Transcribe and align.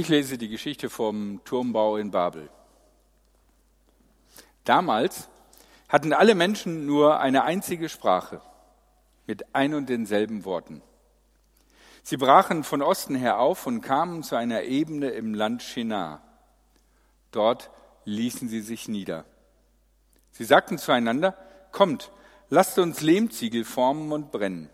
Ich 0.00 0.08
lese 0.08 0.38
die 0.38 0.48
Geschichte 0.48 0.88
vom 0.88 1.42
Turmbau 1.44 1.98
in 1.98 2.10
Babel. 2.10 2.48
Damals 4.64 5.28
hatten 5.90 6.14
alle 6.14 6.34
Menschen 6.34 6.86
nur 6.86 7.20
eine 7.20 7.44
einzige 7.44 7.90
Sprache 7.90 8.40
mit 9.26 9.54
ein 9.54 9.74
und 9.74 9.90
denselben 9.90 10.46
Worten. 10.46 10.80
Sie 12.02 12.16
brachen 12.16 12.64
von 12.64 12.80
Osten 12.80 13.14
her 13.14 13.40
auf 13.40 13.66
und 13.66 13.82
kamen 13.82 14.22
zu 14.22 14.36
einer 14.36 14.62
Ebene 14.62 15.10
im 15.10 15.34
Land 15.34 15.62
Shinar. 15.62 16.22
Dort 17.30 17.70
ließen 18.06 18.48
sie 18.48 18.62
sich 18.62 18.88
nieder. 18.88 19.26
Sie 20.30 20.44
sagten 20.44 20.78
zueinander, 20.78 21.36
kommt, 21.72 22.10
lasst 22.48 22.78
uns 22.78 23.02
Lehmziegel 23.02 23.66
formen 23.66 24.12
und 24.12 24.32
brennen. 24.32 24.70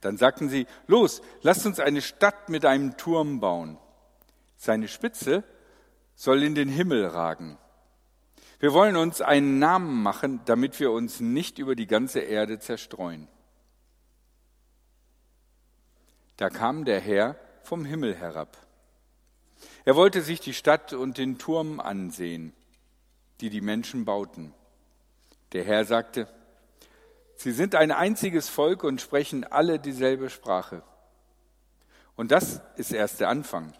Dann 0.00 0.16
sagten 0.16 0.48
sie, 0.48 0.66
los, 0.86 1.20
lasst 1.42 1.66
uns 1.66 1.78
eine 1.78 2.00
Stadt 2.00 2.48
mit 2.48 2.64
einem 2.64 2.96
Turm 2.96 3.40
bauen. 3.40 3.76
Seine 4.62 4.88
Spitze 4.88 5.42
soll 6.14 6.42
in 6.42 6.54
den 6.54 6.68
Himmel 6.68 7.06
ragen. 7.06 7.56
Wir 8.58 8.74
wollen 8.74 8.94
uns 8.96 9.22
einen 9.22 9.58
Namen 9.58 10.02
machen, 10.02 10.42
damit 10.44 10.78
wir 10.80 10.90
uns 10.90 11.18
nicht 11.18 11.58
über 11.58 11.74
die 11.74 11.86
ganze 11.86 12.20
Erde 12.20 12.58
zerstreuen. 12.58 13.26
Da 16.36 16.50
kam 16.50 16.84
der 16.84 17.00
Herr 17.00 17.36
vom 17.62 17.86
Himmel 17.86 18.14
herab. 18.14 18.58
Er 19.86 19.96
wollte 19.96 20.20
sich 20.20 20.40
die 20.40 20.52
Stadt 20.52 20.92
und 20.92 21.16
den 21.16 21.38
Turm 21.38 21.80
ansehen, 21.80 22.52
die 23.40 23.48
die 23.48 23.62
Menschen 23.62 24.04
bauten. 24.04 24.52
Der 25.54 25.64
Herr 25.64 25.86
sagte, 25.86 26.28
Sie 27.34 27.52
sind 27.52 27.74
ein 27.74 27.92
einziges 27.92 28.50
Volk 28.50 28.84
und 28.84 29.00
sprechen 29.00 29.44
alle 29.44 29.78
dieselbe 29.78 30.28
Sprache. 30.28 30.82
Und 32.14 32.30
das 32.30 32.60
ist 32.76 32.92
erst 32.92 33.20
der 33.20 33.30
Anfang. 33.30 33.72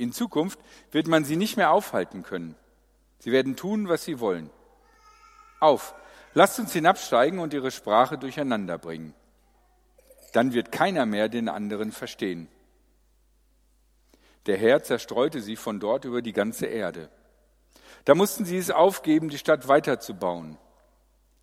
In 0.00 0.12
Zukunft 0.12 0.58
wird 0.92 1.08
man 1.08 1.24
sie 1.26 1.36
nicht 1.36 1.58
mehr 1.58 1.72
aufhalten 1.72 2.22
können. 2.22 2.56
Sie 3.18 3.32
werden 3.32 3.54
tun, 3.54 3.86
was 3.86 4.02
sie 4.02 4.18
wollen. 4.18 4.48
Auf, 5.60 5.94
lasst 6.32 6.58
uns 6.58 6.72
hinabsteigen 6.72 7.38
und 7.38 7.52
ihre 7.52 7.70
Sprache 7.70 8.16
durcheinander 8.16 8.78
bringen. 8.78 9.12
Dann 10.32 10.54
wird 10.54 10.72
keiner 10.72 11.04
mehr 11.04 11.28
den 11.28 11.50
anderen 11.50 11.92
verstehen. 11.92 12.48
Der 14.46 14.56
Herr 14.56 14.82
zerstreute 14.82 15.42
sie 15.42 15.56
von 15.56 15.80
dort 15.80 16.06
über 16.06 16.22
die 16.22 16.32
ganze 16.32 16.64
Erde. 16.64 17.10
Da 18.06 18.14
mussten 18.14 18.46
sie 18.46 18.56
es 18.56 18.70
aufgeben, 18.70 19.28
die 19.28 19.36
Stadt 19.36 19.68
weiterzubauen. 19.68 20.56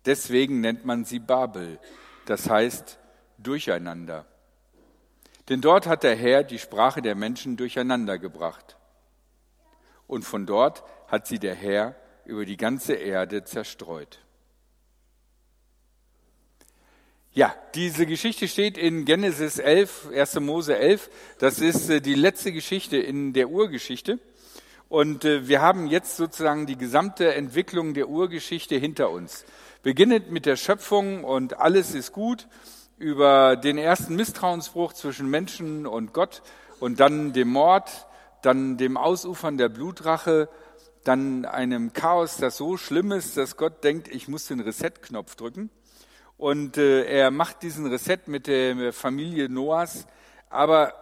Deswegen 0.04 0.60
nennt 0.60 0.84
man 0.84 1.04
sie 1.04 1.20
Babel, 1.20 1.78
das 2.26 2.50
heißt 2.50 2.98
Durcheinander. 3.38 4.26
Denn 5.48 5.60
dort 5.60 5.86
hat 5.86 6.02
der 6.02 6.14
Herr 6.14 6.44
die 6.44 6.58
Sprache 6.58 7.00
der 7.02 7.14
Menschen 7.14 7.56
durcheinander 7.56 8.18
gebracht. 8.18 8.76
Und 10.06 10.24
von 10.24 10.46
dort 10.46 10.82
hat 11.06 11.26
sie 11.26 11.38
der 11.38 11.54
Herr 11.54 11.96
über 12.24 12.44
die 12.44 12.56
ganze 12.56 12.94
Erde 12.94 13.44
zerstreut. 13.44 14.20
Ja, 17.32 17.54
diese 17.74 18.04
Geschichte 18.04 18.48
steht 18.48 18.76
in 18.76 19.04
Genesis 19.04 19.58
11, 19.58 20.08
1. 20.12 20.40
Mose 20.40 20.76
11. 20.76 21.08
Das 21.38 21.60
ist 21.60 21.88
äh, 21.88 22.00
die 22.00 22.14
letzte 22.14 22.52
Geschichte 22.52 22.96
in 22.96 23.32
der 23.32 23.48
Urgeschichte. 23.48 24.18
Und 24.88 25.24
äh, 25.24 25.46
wir 25.46 25.62
haben 25.62 25.86
jetzt 25.86 26.16
sozusagen 26.16 26.66
die 26.66 26.76
gesamte 26.76 27.34
Entwicklung 27.34 27.94
der 27.94 28.08
Urgeschichte 28.08 28.76
hinter 28.76 29.10
uns. 29.10 29.44
Beginnend 29.82 30.32
mit 30.32 30.46
der 30.46 30.56
Schöpfung 30.56 31.22
und 31.22 31.58
alles 31.60 31.94
ist 31.94 32.12
gut, 32.12 32.48
über 32.98 33.56
den 33.56 33.78
ersten 33.78 34.16
Misstrauensbruch 34.16 34.92
zwischen 34.92 35.30
Menschen 35.30 35.86
und 35.86 36.12
Gott 36.12 36.42
und 36.80 37.00
dann 37.00 37.32
dem 37.32 37.48
Mord, 37.48 38.06
dann 38.42 38.76
dem 38.76 38.96
Ausufern 38.96 39.56
der 39.56 39.68
Blutrache, 39.68 40.48
dann 41.04 41.44
einem 41.44 41.92
Chaos, 41.92 42.36
das 42.36 42.56
so 42.56 42.76
schlimm 42.76 43.12
ist, 43.12 43.36
dass 43.36 43.56
Gott 43.56 43.84
denkt, 43.84 44.08
ich 44.08 44.28
muss 44.28 44.46
den 44.46 44.60
Reset-Knopf 44.60 45.36
drücken. 45.36 45.70
Und 46.36 46.76
äh, 46.76 47.04
er 47.04 47.30
macht 47.30 47.62
diesen 47.62 47.86
Reset 47.86 48.18
mit 48.26 48.46
der 48.46 48.92
Familie 48.92 49.48
Noahs, 49.48 50.06
aber 50.50 50.94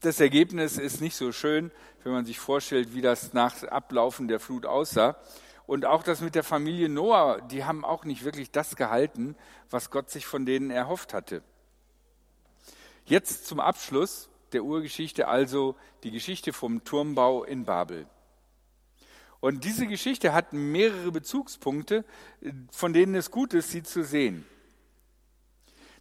das 0.00 0.20
Ergebnis 0.20 0.78
ist 0.78 1.00
nicht 1.00 1.16
so 1.16 1.32
schön, 1.32 1.70
wenn 2.04 2.12
man 2.12 2.24
sich 2.24 2.38
vorstellt, 2.38 2.94
wie 2.94 3.02
das 3.02 3.32
nach 3.32 3.62
Ablaufen 3.64 4.28
der 4.28 4.40
Flut 4.40 4.64
aussah. 4.64 5.16
Und 5.66 5.84
auch 5.84 6.02
das 6.02 6.20
mit 6.20 6.34
der 6.34 6.44
Familie 6.44 6.88
Noah, 6.88 7.40
die 7.40 7.64
haben 7.64 7.84
auch 7.84 8.04
nicht 8.04 8.24
wirklich 8.24 8.50
das 8.50 8.76
gehalten, 8.76 9.36
was 9.68 9.90
Gott 9.90 10.10
sich 10.10 10.26
von 10.26 10.46
denen 10.46 10.70
erhofft 10.70 11.12
hatte. 11.12 11.42
Jetzt 13.04 13.46
zum 13.46 13.60
Abschluss 13.60 14.28
der 14.52 14.64
Urgeschichte 14.64 15.28
also 15.28 15.76
die 16.04 16.12
Geschichte 16.12 16.52
vom 16.52 16.84
Turmbau 16.84 17.44
in 17.44 17.64
Babel. 17.64 18.06
Und 19.40 19.64
diese 19.64 19.86
Geschichte 19.86 20.32
hat 20.32 20.52
mehrere 20.52 21.12
Bezugspunkte, 21.12 22.04
von 22.70 22.92
denen 22.92 23.14
es 23.14 23.30
gut 23.30 23.54
ist, 23.54 23.70
sie 23.70 23.82
zu 23.82 24.02
sehen. 24.02 24.46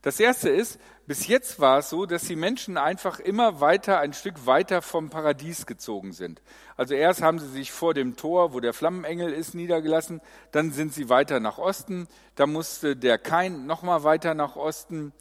Das 0.05 0.19
erste 0.19 0.49
ist, 0.51 0.79
bis 1.07 1.25
jetzt 1.25 1.59
war 1.59 1.79
es 1.79 1.89
so, 1.89 2.05
dass 2.05 2.25
die 2.25 2.35
Menschen 2.35 2.77
einfach 2.77 3.19
immer 3.19 3.59
weiter, 3.59 3.97
ein 3.97 4.13
Stück 4.13 4.45
weiter 4.45 4.83
vom 4.83 5.09
Paradies 5.09 5.65
gezogen 5.65 6.11
sind. 6.11 6.43
Also 6.77 6.93
erst 6.93 7.23
haben 7.23 7.39
sie 7.39 7.47
sich 7.47 7.71
vor 7.71 7.95
dem 7.95 8.15
Tor, 8.15 8.53
wo 8.53 8.59
der 8.59 8.73
Flammenengel 8.73 9.33
ist, 9.33 9.55
niedergelassen, 9.55 10.21
dann 10.51 10.69
sind 10.69 10.93
sie 10.93 11.09
weiter 11.09 11.39
nach 11.39 11.57
Osten, 11.57 12.07
da 12.35 12.45
musste 12.45 12.95
der 12.95 13.17
Kain 13.17 13.65
nochmal 13.65 14.03
weiter 14.03 14.35
nach 14.35 14.55
Osten 14.55 15.11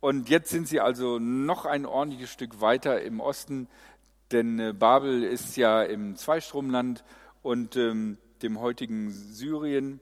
und 0.00 0.28
jetzt 0.28 0.50
sind 0.50 0.68
sie 0.68 0.78
also 0.78 1.18
noch 1.18 1.64
ein 1.64 1.86
ordentliches 1.86 2.28
Stück 2.28 2.60
weiter 2.60 3.00
im 3.00 3.20
Osten, 3.20 3.66
denn 4.30 4.58
äh, 4.58 4.74
Babel 4.74 5.24
ist 5.24 5.56
ja 5.56 5.82
im 5.82 6.16
Zweistromland 6.16 7.02
und 7.40 7.76
ähm, 7.76 8.18
dem 8.42 8.60
heutigen 8.60 9.10
Syrien, 9.10 10.00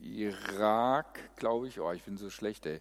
Irak, 0.00 1.20
glaube 1.36 1.68
ich, 1.68 1.78
oh, 1.78 1.92
ich 1.92 2.02
bin 2.02 2.16
so 2.16 2.28
schlecht, 2.28 2.66
ey 2.66 2.80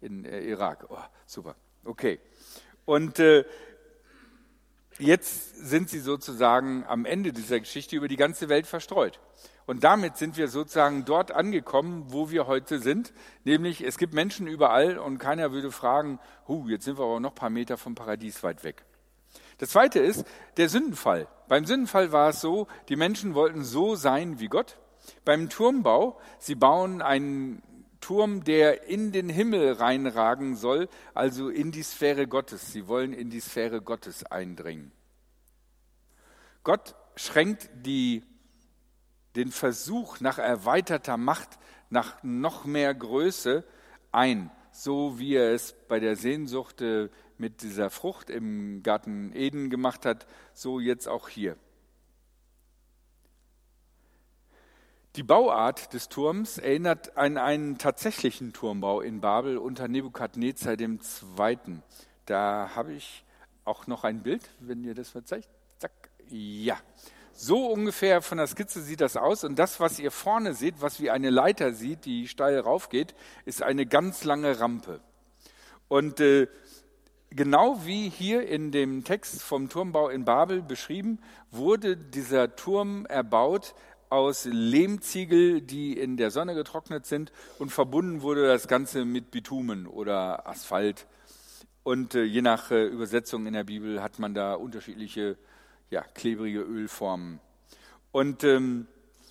in 0.00 0.24
äh, 0.24 0.40
Irak. 0.40 0.86
Oh, 0.88 0.98
super. 1.26 1.56
Okay. 1.84 2.20
Und 2.84 3.18
äh, 3.18 3.44
jetzt 4.98 5.56
sind 5.68 5.90
sie 5.90 6.00
sozusagen 6.00 6.84
am 6.86 7.04
Ende 7.04 7.32
dieser 7.32 7.60
Geschichte 7.60 7.96
über 7.96 8.08
die 8.08 8.16
ganze 8.16 8.48
Welt 8.48 8.66
verstreut. 8.66 9.20
Und 9.66 9.82
damit 9.82 10.16
sind 10.16 10.36
wir 10.36 10.46
sozusagen 10.46 11.04
dort 11.04 11.32
angekommen, 11.32 12.04
wo 12.08 12.30
wir 12.30 12.46
heute 12.46 12.78
sind. 12.78 13.12
Nämlich, 13.44 13.82
es 13.82 13.98
gibt 13.98 14.14
Menschen 14.14 14.46
überall 14.46 14.96
und 14.96 15.18
keiner 15.18 15.50
würde 15.50 15.72
fragen, 15.72 16.20
huh, 16.46 16.68
jetzt 16.68 16.84
sind 16.84 16.98
wir 16.98 17.04
aber 17.04 17.18
noch 17.18 17.32
ein 17.32 17.36
paar 17.36 17.50
Meter 17.50 17.76
vom 17.76 17.96
Paradies 17.96 18.44
weit 18.44 18.62
weg. 18.62 18.84
Das 19.58 19.70
zweite 19.70 19.98
ist 19.98 20.24
der 20.56 20.68
Sündenfall. 20.68 21.26
Beim 21.48 21.64
Sündenfall 21.64 22.12
war 22.12 22.30
es 22.30 22.40
so, 22.40 22.68
die 22.88 22.96
Menschen 22.96 23.34
wollten 23.34 23.64
so 23.64 23.96
sein 23.96 24.38
wie 24.38 24.48
Gott. 24.48 24.78
Beim 25.24 25.48
Turmbau, 25.48 26.20
sie 26.38 26.54
bauen 26.54 27.02
einen 27.02 27.62
Turm, 28.06 28.44
der 28.44 28.86
in 28.86 29.10
den 29.10 29.28
Himmel 29.28 29.72
reinragen 29.72 30.54
soll, 30.54 30.88
also 31.12 31.48
in 31.48 31.72
die 31.72 31.82
Sphäre 31.82 32.28
Gottes. 32.28 32.70
Sie 32.70 32.86
wollen 32.86 33.12
in 33.12 33.30
die 33.30 33.40
Sphäre 33.40 33.82
Gottes 33.82 34.22
eindringen. 34.22 34.92
Gott 36.62 36.94
schränkt 37.16 37.68
die, 37.74 38.22
den 39.34 39.50
Versuch 39.50 40.20
nach 40.20 40.38
erweiterter 40.38 41.16
Macht, 41.16 41.58
nach 41.90 42.22
noch 42.22 42.64
mehr 42.64 42.94
Größe 42.94 43.64
ein, 44.12 44.52
so 44.70 45.18
wie 45.18 45.34
er 45.34 45.52
es 45.52 45.74
bei 45.88 45.98
der 45.98 46.14
Sehnsucht 46.14 46.82
äh, 46.82 47.08
mit 47.38 47.62
dieser 47.62 47.90
Frucht 47.90 48.30
im 48.30 48.84
Garten 48.84 49.32
Eden 49.34 49.68
gemacht 49.68 50.06
hat, 50.06 50.28
so 50.54 50.78
jetzt 50.78 51.08
auch 51.08 51.28
hier. 51.28 51.56
Die 55.16 55.22
Bauart 55.22 55.94
des 55.94 56.10
Turms 56.10 56.58
erinnert 56.58 57.16
an 57.16 57.38
einen 57.38 57.78
tatsächlichen 57.78 58.52
Turmbau 58.52 59.00
in 59.00 59.22
Babel 59.22 59.56
unter 59.56 59.88
Nebukadnezar 59.88 60.78
II. 60.78 60.98
Da 62.26 62.72
habe 62.74 62.92
ich 62.92 63.24
auch 63.64 63.86
noch 63.86 64.04
ein 64.04 64.22
Bild, 64.22 64.50
wenn 64.60 64.84
ihr 64.84 64.94
das 64.94 65.08
verzeiht. 65.08 65.48
Zack. 65.78 66.10
Ja. 66.28 66.76
So 67.32 67.66
ungefähr 67.66 68.20
von 68.20 68.36
der 68.36 68.46
Skizze 68.46 68.82
sieht 68.82 69.00
das 69.00 69.16
aus. 69.16 69.42
Und 69.44 69.58
das, 69.58 69.80
was 69.80 69.98
ihr 69.98 70.10
vorne 70.10 70.52
seht, 70.52 70.82
was 70.82 71.00
wie 71.00 71.08
eine 71.08 71.30
Leiter 71.30 71.72
sieht, 71.72 72.04
die 72.04 72.28
steil 72.28 72.60
raufgeht, 72.60 73.14
ist 73.46 73.62
eine 73.62 73.86
ganz 73.86 74.24
lange 74.24 74.60
Rampe. 74.60 75.00
Und 75.88 76.20
äh, 76.20 76.46
genau 77.30 77.86
wie 77.86 78.10
hier 78.10 78.46
in 78.46 78.70
dem 78.70 79.02
Text 79.02 79.42
vom 79.42 79.70
Turmbau 79.70 80.10
in 80.10 80.26
Babel 80.26 80.60
beschrieben, 80.60 81.20
wurde 81.50 81.96
dieser 81.96 82.54
Turm 82.54 83.06
erbaut 83.06 83.74
aus 84.08 84.44
Lehmziegel, 84.44 85.60
die 85.60 85.98
in 85.98 86.16
der 86.16 86.30
Sonne 86.30 86.54
getrocknet 86.54 87.06
sind 87.06 87.32
und 87.58 87.70
verbunden 87.70 88.22
wurde 88.22 88.46
das 88.46 88.68
Ganze 88.68 89.04
mit 89.04 89.30
Bitumen 89.30 89.86
oder 89.86 90.48
Asphalt. 90.48 91.06
Und 91.82 92.14
äh, 92.14 92.24
je 92.24 92.42
nach 92.42 92.70
äh, 92.70 92.86
Übersetzung 92.86 93.46
in 93.46 93.52
der 93.52 93.64
Bibel 93.64 94.02
hat 94.02 94.18
man 94.18 94.34
da 94.34 94.54
unterschiedliche 94.54 95.36
ja, 95.90 96.02
klebrige 96.02 96.60
Ölformen. 96.60 97.40
Und 98.12 98.44
ähm, 98.44 98.86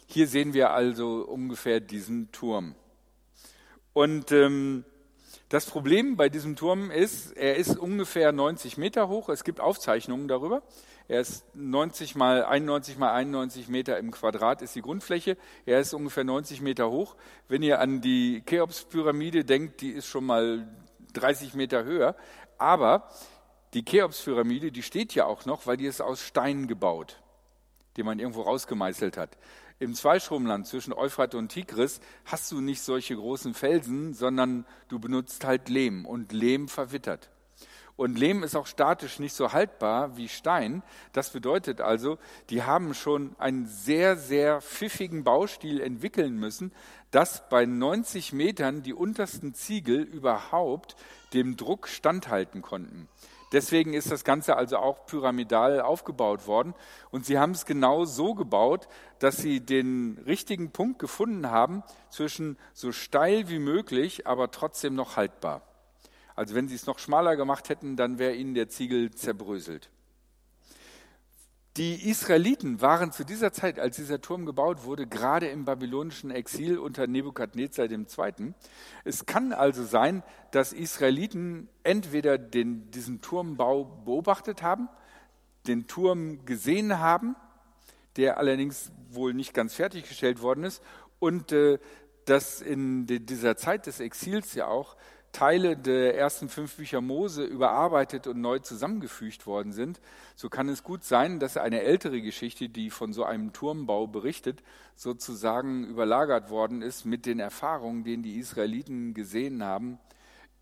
hier 0.07 0.27
sehen 0.27 0.53
wir 0.53 0.71
also 0.71 1.25
ungefähr 1.25 1.79
diesen 1.79 2.31
Turm. 2.31 2.75
Und 3.93 4.31
ähm, 4.31 4.85
Das 5.55 5.67
Problem 5.67 6.17
bei 6.17 6.27
diesem 6.27 6.57
Turm 6.57 6.91
ist, 6.91 7.31
er 7.31 7.55
ist 7.55 7.77
ungefähr 7.77 8.33
90 8.33 8.75
Meter 8.75 9.07
hoch. 9.07 9.29
Es 9.29 9.45
gibt 9.45 9.61
Aufzeichnungen 9.61 10.27
darüber. 10.27 10.63
Er 11.07 11.21
ist 11.21 11.45
90 11.55 12.15
mal 12.15 12.43
91 12.43 12.97
mal 12.97 13.13
91 13.13 13.69
Meter 13.69 13.97
im 13.97 14.11
Quadrat 14.11 14.61
ist 14.61 14.75
die 14.75 14.81
Grundfläche. 14.81 15.37
Er 15.65 15.79
ist 15.79 15.93
ungefähr 15.93 16.25
90 16.25 16.59
Meter 16.59 16.91
hoch. 16.91 17.15
Wenn 17.47 17.63
ihr 17.63 17.79
an 17.79 18.01
die 18.01 18.43
Cheops-Pyramide 18.45 19.45
denkt, 19.45 19.79
die 19.79 19.91
ist 19.91 20.07
schon 20.07 20.25
mal 20.25 20.67
30 21.13 21.53
Meter 21.53 21.85
höher. 21.85 22.17
Aber 22.57 23.07
die 23.73 23.85
Cheops-Pyramide, 23.85 24.73
die 24.73 24.83
steht 24.83 25.15
ja 25.15 25.25
auch 25.25 25.45
noch, 25.45 25.67
weil 25.67 25.77
die 25.77 25.85
ist 25.85 26.01
aus 26.01 26.21
Stein 26.21 26.67
gebaut, 26.67 27.21
den 27.95 28.05
man 28.05 28.19
irgendwo 28.19 28.41
rausgemeißelt 28.41 29.15
hat. 29.15 29.37
Im 29.77 29.93
Zweistromland 29.93 30.67
zwischen 30.67 30.93
Euphrat 30.93 31.35
und 31.35 31.49
Tigris 31.49 31.99
hast 32.23 32.49
du 32.49 32.61
nicht 32.61 32.81
solche 32.81 33.13
großen 33.17 33.53
Felsen, 33.53 34.13
sondern 34.13 34.65
du 34.87 34.99
benutzt 34.99 35.43
halt 35.43 35.67
Lehm 35.67 36.05
und 36.05 36.31
Lehm 36.31 36.69
verwittert. 36.69 37.29
Und 37.97 38.17
Lehm 38.17 38.43
ist 38.43 38.55
auch 38.55 38.67
statisch 38.67 39.19
nicht 39.19 39.33
so 39.33 39.51
haltbar 39.51 40.15
wie 40.15 40.29
Stein. 40.29 40.81
Das 41.11 41.31
bedeutet 41.31 41.81
also, 41.81 42.17
die 42.49 42.63
haben 42.63 42.93
schon 42.93 43.35
einen 43.37 43.65
sehr, 43.65 44.15
sehr 44.15 44.61
pfiffigen 44.61 45.25
Baustil 45.25 45.81
entwickeln 45.81 46.37
müssen, 46.37 46.71
dass 47.11 47.47
bei 47.49 47.65
90 47.65 48.31
Metern 48.31 48.81
die 48.81 48.93
untersten 48.93 49.53
Ziegel 49.53 50.01
überhaupt 50.03 50.95
dem 51.33 51.57
Druck 51.57 51.89
standhalten 51.89 52.61
konnten. 52.61 53.09
Deswegen 53.55 53.93
ist 53.93 54.11
das 54.11 54.25
Ganze 54.25 54.57
also 54.57 54.75
auch 54.79 55.05
pyramidal 55.05 55.79
aufgebaut 55.79 56.45
worden. 56.45 56.73
Und 57.09 57.25
sie 57.25 57.39
haben 57.39 57.51
es 57.51 57.65
genau 57.65 58.03
so 58.03 58.33
gebaut, 58.33 58.89
dass 59.19 59.37
sie 59.37 59.61
den 59.61 60.21
richtigen 60.25 60.71
Punkt 60.71 60.99
gefunden 60.99 61.49
haben 61.49 61.81
zwischen 62.09 62.57
so 62.73 62.91
steil 62.91 63.47
wie 63.47 63.59
möglich, 63.59 64.27
aber 64.27 64.51
trotzdem 64.51 64.93
noch 64.93 65.15
haltbar. 65.15 65.61
Also 66.35 66.53
wenn 66.53 66.67
sie 66.67 66.75
es 66.75 66.85
noch 66.85 66.99
schmaler 66.99 67.37
gemacht 67.37 67.69
hätten, 67.69 67.95
dann 67.95 68.19
wäre 68.19 68.33
ihnen 68.33 68.55
der 68.55 68.67
Ziegel 68.67 69.11
zerbröselt. 69.11 69.89
Die 71.77 72.09
Israeliten 72.09 72.79
waren 72.79 73.11
zu 73.11 73.25
dieser 73.25 73.51
Zeit, 73.51 73.79
als 73.79 73.97
dieser 73.97 74.21
Turm 74.21 74.45
gebaut 74.45 74.85
wurde, 74.85 75.07
gerade 75.07 75.47
im 75.47 75.65
babylonischen 75.65 76.31
Exil 76.31 76.77
unter 76.77 77.05
Nebukadnezar 77.05 77.91
II. 77.91 78.53
Es 79.03 79.25
kann 79.25 79.51
also 79.51 79.83
sein, 79.83 80.23
dass 80.51 80.71
Israeliten 80.71 81.67
entweder 81.83 82.37
den, 82.37 82.89
diesen 82.91 83.19
Turmbau 83.19 83.83
beobachtet 83.83 84.63
haben, 84.63 84.87
den 85.67 85.85
Turm 85.85 86.45
gesehen 86.45 86.99
haben, 86.99 87.35
der 88.15 88.37
allerdings 88.37 88.93
wohl 89.09 89.33
nicht 89.33 89.53
ganz 89.53 89.73
fertiggestellt 89.75 90.41
worden 90.41 90.63
ist, 90.63 90.81
und 91.19 91.51
äh, 91.51 91.79
dass 92.23 92.61
in 92.61 93.05
dieser 93.05 93.57
Zeit 93.57 93.85
des 93.85 93.99
Exils 93.99 94.55
ja 94.55 94.67
auch 94.67 94.95
Teile 95.35 95.75
der 95.75 96.17
ersten 96.17 96.47
fünf 96.47 96.77
Bücher 96.77 97.01
Mose 97.01 97.43
überarbeitet 97.43 98.25
und 98.25 98.39
neu 98.39 98.59
zusammengefügt 98.59 99.45
worden 99.45 99.73
sind, 99.73 99.99
so 100.37 100.47
kann 100.47 100.69
es 100.69 100.81
gut 100.81 101.03
sein, 101.03 101.41
dass 101.41 101.57
eine 101.57 101.81
ältere 101.81 102.21
Geschichte, 102.21 102.69
die 102.69 102.89
von 102.89 103.11
so 103.11 103.25
einem 103.25 103.51
Turmbau 103.51 104.07
berichtet, 104.07 104.63
sozusagen 104.95 105.83
überlagert 105.87 106.49
worden 106.49 106.81
ist 106.81 107.03
mit 107.03 107.25
den 107.25 107.41
Erfahrungen, 107.41 108.05
die 108.05 108.15
die 108.21 108.37
Israeliten 108.37 109.13
gesehen 109.13 109.61
haben 109.61 109.99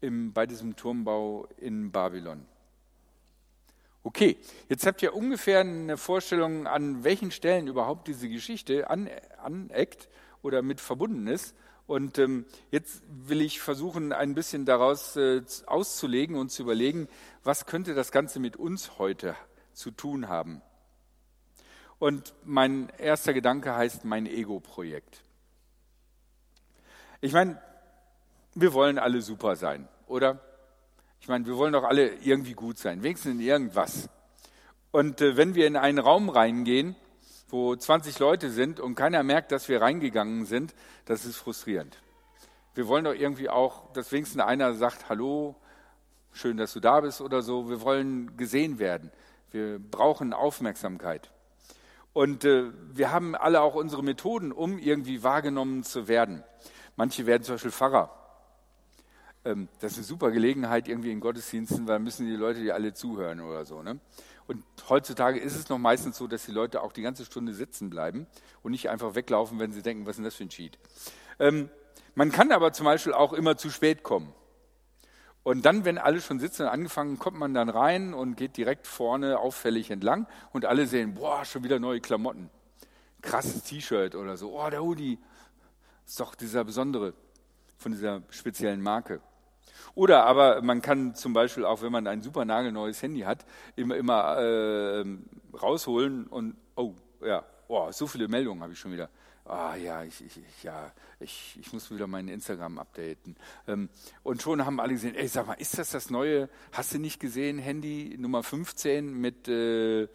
im, 0.01 0.33
bei 0.33 0.47
diesem 0.47 0.75
Turmbau 0.75 1.47
in 1.57 1.91
Babylon. 1.91 2.43
Okay, 4.01 4.37
jetzt 4.69 4.87
habt 4.87 5.03
ihr 5.03 5.13
ungefähr 5.13 5.59
eine 5.59 5.97
Vorstellung, 5.97 6.65
an 6.65 7.03
welchen 7.03 7.29
Stellen 7.29 7.67
überhaupt 7.67 8.07
diese 8.07 8.27
Geschichte 8.27 8.89
aneckt 8.89 10.09
oder 10.41 10.63
mit 10.63 10.81
verbunden 10.81 11.27
ist. 11.27 11.55
Und 11.85 12.17
ähm, 12.17 12.45
jetzt 12.71 13.01
will 13.07 13.41
ich 13.41 13.59
versuchen, 13.59 14.13
ein 14.13 14.35
bisschen 14.35 14.65
daraus 14.65 15.15
äh, 15.17 15.41
auszulegen 15.65 16.37
und 16.37 16.49
zu 16.49 16.63
überlegen, 16.63 17.09
was 17.43 17.65
könnte 17.65 17.93
das 17.93 18.11
Ganze 18.11 18.39
mit 18.39 18.55
uns 18.55 18.97
heute 18.99 19.35
zu 19.73 19.91
tun 19.91 20.29
haben. 20.29 20.61
Und 21.99 22.33
mein 22.43 22.89
erster 22.97 23.33
Gedanke 23.33 23.75
heißt 23.75 24.05
mein 24.05 24.25
Ego-Projekt. 24.25 25.21
Ich 27.21 27.33
meine, 27.33 27.61
wir 28.55 28.73
wollen 28.73 28.99
alle 28.99 29.21
super 29.21 29.55
sein, 29.55 29.87
oder? 30.07 30.41
Ich 31.19 31.27
meine, 31.27 31.45
wir 31.45 31.57
wollen 31.57 31.73
doch 31.73 31.85
alle 31.85 32.15
irgendwie 32.15 32.53
gut 32.53 32.77
sein, 32.77 33.03
wenigstens 33.03 33.33
in 33.33 33.39
irgendwas. 33.39 34.09
Und 34.91 35.21
äh, 35.21 35.37
wenn 35.37 35.55
wir 35.55 35.65
in 35.65 35.77
einen 35.77 35.99
Raum 35.99 36.29
reingehen, 36.29 36.95
wo 37.53 37.75
20 37.75 38.17
Leute 38.17 38.49
sind 38.49 38.79
und 38.79 38.95
keiner 38.95 39.21
merkt, 39.21 39.51
dass 39.51 39.69
wir 39.69 39.79
reingegangen 39.79 40.45
sind, 40.45 40.73
das 41.05 41.23
ist 41.23 41.37
frustrierend. 41.37 41.99
Wir 42.73 42.87
wollen 42.87 43.05
doch 43.05 43.13
irgendwie 43.13 43.47
auch, 43.47 43.93
dass 43.93 44.11
wenigstens 44.11 44.41
einer 44.41 44.73
sagt, 44.73 45.07
hallo, 45.07 45.55
schön, 46.31 46.57
dass 46.57 46.73
du 46.73 46.79
da 46.79 47.01
bist 47.01 47.21
oder 47.21 47.43
so. 47.43 47.69
Wir 47.69 47.81
wollen 47.81 48.35
gesehen 48.37 48.79
werden. 48.79 49.11
Wir 49.51 49.77
brauchen 49.77 50.33
Aufmerksamkeit. 50.33 51.29
Und 52.11 52.43
äh, 52.43 52.71
wir 52.91 53.11
haben 53.11 53.35
alle 53.35 53.61
auch 53.61 53.75
unsere 53.75 54.01
Methoden, 54.01 54.51
um 54.51 54.79
irgendwie 54.79 55.21
wahrgenommen 55.21 55.83
zu 55.83 56.07
werden. 56.07 56.43
Manche 56.95 57.27
werden 57.27 57.43
zum 57.43 57.53
Beispiel 57.53 57.71
Pfarrer. 57.71 58.09
Ähm, 59.45 59.67
das 59.79 59.91
ist 59.91 59.97
eine 59.99 60.05
super 60.05 60.31
Gelegenheit 60.31 60.87
irgendwie 60.87 61.11
in 61.11 61.19
Gottesdiensten, 61.19 61.87
weil 61.87 61.99
müssen 61.99 62.25
die 62.25 62.35
Leute 62.35 62.61
dir 62.61 62.73
alle 62.73 62.95
zuhören 62.95 63.41
oder 63.41 63.63
so. 63.63 63.83
Ne? 63.83 63.99
Und 64.47 64.63
heutzutage 64.89 65.39
ist 65.39 65.55
es 65.55 65.69
noch 65.69 65.77
meistens 65.77 66.17
so, 66.17 66.27
dass 66.27 66.45
die 66.45 66.51
Leute 66.51 66.81
auch 66.81 66.91
die 66.91 67.01
ganze 67.01 67.25
Stunde 67.25 67.53
sitzen 67.53 67.89
bleiben 67.89 68.27
und 68.61 68.71
nicht 68.71 68.89
einfach 68.89 69.15
weglaufen, 69.15 69.59
wenn 69.59 69.71
sie 69.71 69.81
denken, 69.81 70.05
was 70.05 70.11
ist 70.11 70.17
denn 70.17 70.25
das 70.25 70.35
für 70.35 70.43
ein 70.43 70.49
Cheat. 70.49 70.77
Ähm, 71.39 71.69
man 72.15 72.31
kann 72.31 72.51
aber 72.51 72.73
zum 72.73 72.85
Beispiel 72.85 73.13
auch 73.13 73.33
immer 73.33 73.57
zu 73.57 73.69
spät 73.69 74.03
kommen. 74.03 74.33
Und 75.43 75.65
dann, 75.65 75.83
wenn 75.83 75.97
alle 75.97 76.21
schon 76.21 76.39
sitzen 76.39 76.63
und 76.63 76.67
angefangen, 76.69 77.19
kommt 77.19 77.37
man 77.37 77.53
dann 77.53 77.69
rein 77.69 78.13
und 78.13 78.35
geht 78.35 78.55
direkt 78.55 78.87
vorne 78.87 79.39
auffällig 79.39 79.91
entlang 79.91 80.27
und 80.53 80.65
alle 80.65 80.87
sehen, 80.87 81.15
boah, 81.15 81.43
schon 81.43 81.63
wieder 81.63 81.79
neue 81.79 81.99
Klamotten. 81.99 82.49
Krasses 83.21 83.63
T-Shirt 83.63 84.15
oder 84.15 84.37
so. 84.37 84.57
Oh, 84.57 84.69
der 84.69 84.83
Hoodie. 84.83 85.19
Ist 86.05 86.19
doch 86.19 86.35
dieser 86.35 86.63
besondere 86.63 87.13
von 87.77 87.91
dieser 87.91 88.21
speziellen 88.29 88.81
Marke. 88.81 89.21
Oder 89.95 90.25
aber 90.25 90.61
man 90.61 90.81
kann 90.81 91.13
zum 91.15 91.33
Beispiel 91.33 91.65
auch, 91.65 91.81
wenn 91.81 91.91
man 91.91 92.07
ein 92.07 92.21
super 92.21 92.45
nagelneues 92.45 93.01
Handy 93.01 93.21
hat, 93.21 93.45
immer, 93.75 93.95
immer 93.95 94.37
äh, 94.37 95.05
rausholen 95.55 96.25
und, 96.27 96.55
oh, 96.75 96.95
ja, 97.23 97.43
oh, 97.67 97.91
so 97.91 98.07
viele 98.07 98.27
Meldungen 98.27 98.63
habe 98.63 98.73
ich 98.73 98.79
schon 98.79 98.91
wieder. 98.91 99.09
Ah 99.45 99.75
ja, 99.75 100.03
ich, 100.03 100.23
ich, 100.23 100.63
ja, 100.63 100.91
ich, 101.19 101.57
ich 101.59 101.73
muss 101.73 101.91
wieder 101.91 102.07
mein 102.07 102.29
Instagram 102.29 102.79
updaten. 102.79 103.35
Ähm, 103.67 103.89
und 104.23 104.41
schon 104.41 104.65
haben 104.65 104.79
alle 104.79 104.93
gesehen, 104.93 105.15
ey, 105.15 105.27
sag 105.27 105.47
mal, 105.47 105.55
ist 105.55 105.77
das 105.77 105.91
das 105.91 106.09
neue, 106.09 106.49
hast 106.71 106.93
du 106.93 106.99
nicht 106.99 107.19
gesehen, 107.19 107.59
Handy 107.59 108.15
Nummer 108.17 108.41
15 108.41 109.13
mit 109.13 109.49
äh, 109.49 110.07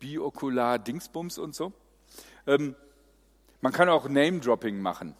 Biokular 0.00 0.80
Dingsbums 0.80 1.38
und 1.38 1.54
so? 1.54 1.72
Ähm, 2.46 2.74
man 3.60 3.72
kann 3.72 3.88
auch 3.88 4.08
Name-Dropping 4.08 4.80
machen. 4.80 5.14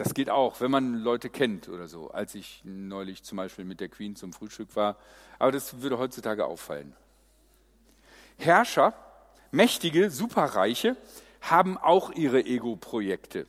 Das 0.00 0.14
geht 0.14 0.30
auch, 0.30 0.62
wenn 0.62 0.70
man 0.70 0.94
Leute 0.94 1.28
kennt 1.28 1.68
oder 1.68 1.86
so, 1.86 2.10
als 2.10 2.34
ich 2.34 2.62
neulich 2.64 3.22
zum 3.22 3.36
Beispiel 3.36 3.66
mit 3.66 3.80
der 3.80 3.90
Queen 3.90 4.16
zum 4.16 4.32
Frühstück 4.32 4.74
war. 4.74 4.96
Aber 5.38 5.52
das 5.52 5.82
würde 5.82 5.98
heutzutage 5.98 6.46
auffallen. 6.46 6.96
Herrscher, 8.38 8.94
Mächtige, 9.50 10.10
Superreiche 10.10 10.96
haben 11.42 11.76
auch 11.76 12.12
ihre 12.12 12.42
Ego-Projekte. 12.42 13.46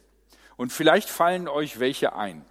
Und 0.57 0.73
vielleicht 0.73 1.09
fallen 1.09 1.47
euch 1.47 1.79
welche 1.79 2.17
ein. 2.17 2.43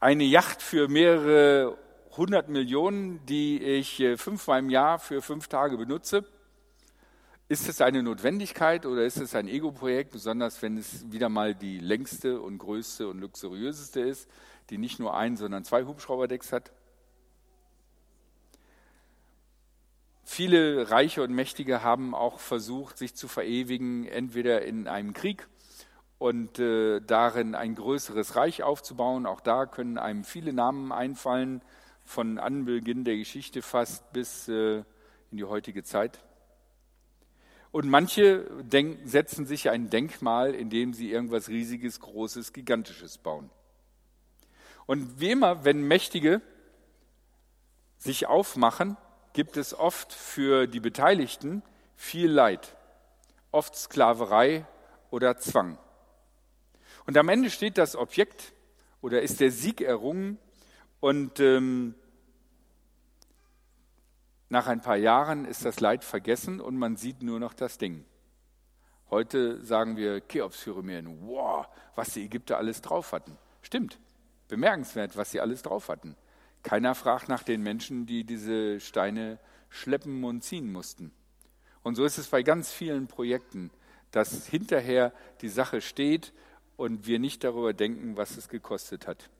Eine 0.00 0.24
Yacht 0.24 0.60
für 0.60 0.88
mehrere 0.88 1.78
hundert 2.16 2.48
Millionen, 2.48 3.24
die 3.26 3.62
ich 3.62 4.00
äh, 4.00 4.16
fünfmal 4.16 4.58
im 4.58 4.70
Jahr 4.70 4.98
für 4.98 5.22
fünf 5.22 5.46
Tage 5.46 5.76
benutze 5.76 6.24
ist 7.48 7.66
es 7.66 7.80
eine 7.80 8.02
Notwendigkeit 8.02 8.84
oder 8.84 9.04
ist 9.04 9.16
es 9.16 9.34
ein 9.34 9.48
Ego-Projekt, 9.48 10.12
besonders 10.12 10.60
wenn 10.60 10.76
es 10.76 11.10
wieder 11.10 11.30
mal 11.30 11.54
die 11.54 11.78
längste 11.78 12.40
und 12.40 12.58
größte 12.58 13.08
und 13.08 13.20
luxuriöseste 13.20 14.00
ist, 14.00 14.28
die 14.68 14.76
nicht 14.76 14.98
nur 14.98 15.16
ein, 15.16 15.36
sondern 15.36 15.64
zwei 15.64 15.84
Hubschrauberdecks 15.84 16.52
hat? 16.52 16.72
Viele 20.24 20.90
Reiche 20.90 21.22
und 21.22 21.32
Mächtige 21.32 21.82
haben 21.82 22.14
auch 22.14 22.38
versucht, 22.38 22.98
sich 22.98 23.14
zu 23.14 23.28
verewigen, 23.28 24.06
entweder 24.06 24.60
in 24.62 24.86
einem 24.86 25.14
Krieg 25.14 25.48
und 26.18 26.58
äh, 26.58 27.00
darin 27.00 27.54
ein 27.54 27.74
größeres 27.74 28.36
Reich 28.36 28.62
aufzubauen. 28.62 29.24
Auch 29.24 29.40
da 29.40 29.64
können 29.64 29.96
einem 29.96 30.24
viele 30.24 30.52
Namen 30.52 30.92
einfallen, 30.92 31.62
von 32.04 32.38
Anbeginn 32.38 33.04
der 33.04 33.16
Geschichte 33.16 33.62
fast 33.62 34.12
bis 34.12 34.48
äh, 34.48 34.78
in 35.30 35.36
die 35.38 35.44
heutige 35.44 35.82
Zeit. 35.82 36.18
Und 37.70 37.88
manche 37.88 38.50
setzen 39.04 39.46
sich 39.46 39.70
ein 39.70 39.90
Denkmal, 39.90 40.54
indem 40.54 40.94
sie 40.94 41.10
irgendwas 41.10 41.48
Riesiges, 41.48 42.00
Großes, 42.00 42.52
Gigantisches 42.52 43.18
bauen. 43.18 43.50
Und 44.86 45.20
wie 45.20 45.30
immer, 45.30 45.64
wenn 45.64 45.82
Mächtige 45.82 46.40
sich 47.98 48.26
aufmachen, 48.26 48.96
gibt 49.34 49.56
es 49.56 49.74
oft 49.74 50.12
für 50.12 50.66
die 50.66 50.80
Beteiligten 50.80 51.62
viel 51.94 52.30
Leid, 52.30 52.74
oft 53.50 53.76
Sklaverei 53.76 54.66
oder 55.10 55.36
Zwang. 55.36 55.78
Und 57.06 57.16
am 57.16 57.28
Ende 57.28 57.50
steht 57.50 57.76
das 57.76 57.96
Objekt 57.96 58.52
oder 59.00 59.22
ist 59.22 59.40
der 59.40 59.50
Sieg 59.50 59.80
errungen 59.80 60.38
Und 61.00 61.38
ähm, 61.40 61.94
nach 64.48 64.66
ein 64.66 64.80
paar 64.80 64.96
Jahren 64.96 65.44
ist 65.44 65.64
das 65.64 65.80
Leid 65.80 66.04
vergessen 66.04 66.60
und 66.60 66.76
man 66.76 66.96
sieht 66.96 67.22
nur 67.22 67.38
noch 67.38 67.54
das 67.54 67.78
Ding. 67.78 68.04
Heute 69.10 69.62
sagen 69.64 69.96
wir 69.96 70.20
Cheops-Pyramiden, 70.20 71.26
wow, 71.26 71.66
was 71.94 72.12
die 72.12 72.24
Ägypter 72.24 72.58
alles 72.58 72.82
drauf 72.82 73.12
hatten. 73.12 73.36
Stimmt, 73.62 73.98
bemerkenswert, 74.48 75.16
was 75.16 75.30
sie 75.30 75.40
alles 75.40 75.62
drauf 75.62 75.88
hatten. 75.88 76.16
Keiner 76.62 76.94
fragt 76.94 77.28
nach 77.28 77.42
den 77.42 77.62
Menschen, 77.62 78.06
die 78.06 78.24
diese 78.24 78.80
Steine 78.80 79.38
schleppen 79.70 80.24
und 80.24 80.42
ziehen 80.42 80.72
mussten. 80.72 81.12
Und 81.82 81.94
so 81.94 82.04
ist 82.04 82.18
es 82.18 82.28
bei 82.28 82.42
ganz 82.42 82.72
vielen 82.72 83.06
Projekten, 83.06 83.70
dass 84.10 84.46
hinterher 84.46 85.12
die 85.40 85.48
Sache 85.48 85.80
steht 85.80 86.32
und 86.76 87.06
wir 87.06 87.18
nicht 87.18 87.44
darüber 87.44 87.72
denken, 87.72 88.16
was 88.16 88.36
es 88.36 88.48
gekostet 88.48 89.06
hat. 89.06 89.30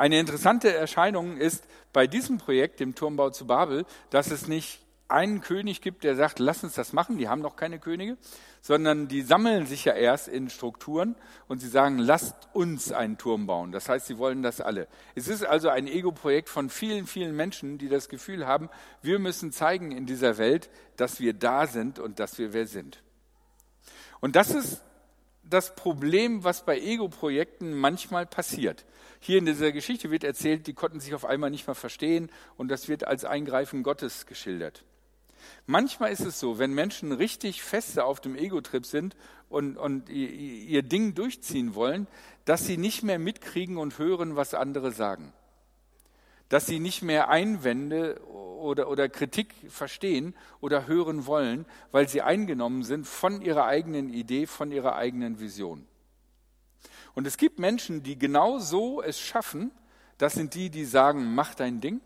Eine 0.00 0.18
interessante 0.18 0.72
Erscheinung 0.72 1.36
ist 1.36 1.62
bei 1.92 2.06
diesem 2.06 2.38
Projekt, 2.38 2.80
dem 2.80 2.94
Turmbau 2.94 3.28
zu 3.28 3.46
Babel, 3.46 3.84
dass 4.08 4.30
es 4.30 4.48
nicht 4.48 4.80
einen 5.08 5.42
König 5.42 5.82
gibt, 5.82 6.04
der 6.04 6.16
sagt, 6.16 6.38
lass 6.38 6.64
uns 6.64 6.72
das 6.72 6.94
machen, 6.94 7.18
die 7.18 7.28
haben 7.28 7.42
noch 7.42 7.54
keine 7.54 7.78
Könige, 7.78 8.16
sondern 8.62 9.08
die 9.08 9.20
sammeln 9.20 9.66
sich 9.66 9.84
ja 9.84 9.92
erst 9.92 10.28
in 10.28 10.48
Strukturen 10.48 11.16
und 11.48 11.58
sie 11.58 11.68
sagen, 11.68 11.98
lasst 11.98 12.48
uns 12.54 12.92
einen 12.92 13.18
Turm 13.18 13.46
bauen. 13.46 13.72
Das 13.72 13.90
heißt, 13.90 14.06
sie 14.06 14.16
wollen 14.16 14.42
das 14.42 14.62
alle. 14.62 14.88
Es 15.14 15.28
ist 15.28 15.44
also 15.44 15.68
ein 15.68 15.86
Ego-Projekt 15.86 16.48
von 16.48 16.70
vielen, 16.70 17.06
vielen 17.06 17.36
Menschen, 17.36 17.76
die 17.76 17.90
das 17.90 18.08
Gefühl 18.08 18.46
haben, 18.46 18.70
wir 19.02 19.18
müssen 19.18 19.52
zeigen 19.52 19.92
in 19.92 20.06
dieser 20.06 20.38
Welt, 20.38 20.70
dass 20.96 21.20
wir 21.20 21.34
da 21.34 21.66
sind 21.66 21.98
und 21.98 22.20
dass 22.20 22.38
wir 22.38 22.54
wer 22.54 22.66
sind. 22.66 23.02
Und 24.20 24.34
das 24.34 24.50
ist 24.52 24.82
das 25.50 25.74
Problem, 25.74 26.44
was 26.44 26.64
bei 26.64 26.80
Ego-Projekten 26.80 27.74
manchmal 27.74 28.26
passiert. 28.26 28.84
Hier 29.18 29.38
in 29.38 29.46
dieser 29.46 29.72
Geschichte 29.72 30.10
wird 30.10 30.24
erzählt, 30.24 30.66
die 30.66 30.72
konnten 30.72 31.00
sich 31.00 31.14
auf 31.14 31.24
einmal 31.24 31.50
nicht 31.50 31.66
mehr 31.66 31.74
verstehen 31.74 32.30
und 32.56 32.68
das 32.68 32.88
wird 32.88 33.06
als 33.06 33.24
Eingreifen 33.24 33.82
Gottes 33.82 34.26
geschildert. 34.26 34.84
Manchmal 35.66 36.12
ist 36.12 36.20
es 36.20 36.38
so, 36.38 36.58
wenn 36.58 36.72
Menschen 36.72 37.12
richtig 37.12 37.62
feste 37.62 38.04
auf 38.04 38.20
dem 38.20 38.36
Ego-Trip 38.36 38.84
sind 38.86 39.16
und, 39.48 39.76
und 39.76 40.08
ihr 40.08 40.82
Ding 40.82 41.14
durchziehen 41.14 41.74
wollen, 41.74 42.06
dass 42.44 42.66
sie 42.66 42.76
nicht 42.76 43.02
mehr 43.02 43.18
mitkriegen 43.18 43.76
und 43.76 43.98
hören, 43.98 44.36
was 44.36 44.54
andere 44.54 44.92
sagen. 44.92 45.32
Dass 46.50 46.66
sie 46.66 46.80
nicht 46.80 47.00
mehr 47.00 47.30
Einwände 47.30 48.20
oder, 48.60 48.90
oder 48.90 49.08
Kritik 49.08 49.54
verstehen 49.68 50.34
oder 50.60 50.86
hören 50.86 51.24
wollen, 51.24 51.64
weil 51.90 52.08
sie 52.08 52.20
eingenommen 52.20 52.82
sind 52.82 53.06
von 53.06 53.40
ihrer 53.40 53.64
eigenen 53.64 54.12
Idee, 54.12 54.46
von 54.46 54.70
ihrer 54.70 54.96
eigenen 54.96 55.40
Vision. 55.40 55.86
Und 57.14 57.26
es 57.26 57.38
gibt 57.38 57.58
Menschen, 57.58 58.02
die 58.02 58.18
genau 58.18 58.58
so 58.58 59.02
es 59.02 59.18
schaffen, 59.18 59.70
das 60.18 60.34
sind 60.34 60.54
die, 60.54 60.68
die 60.68 60.84
sagen, 60.84 61.34
mach 61.34 61.54
dein 61.54 61.80
Ding. 61.80 62.00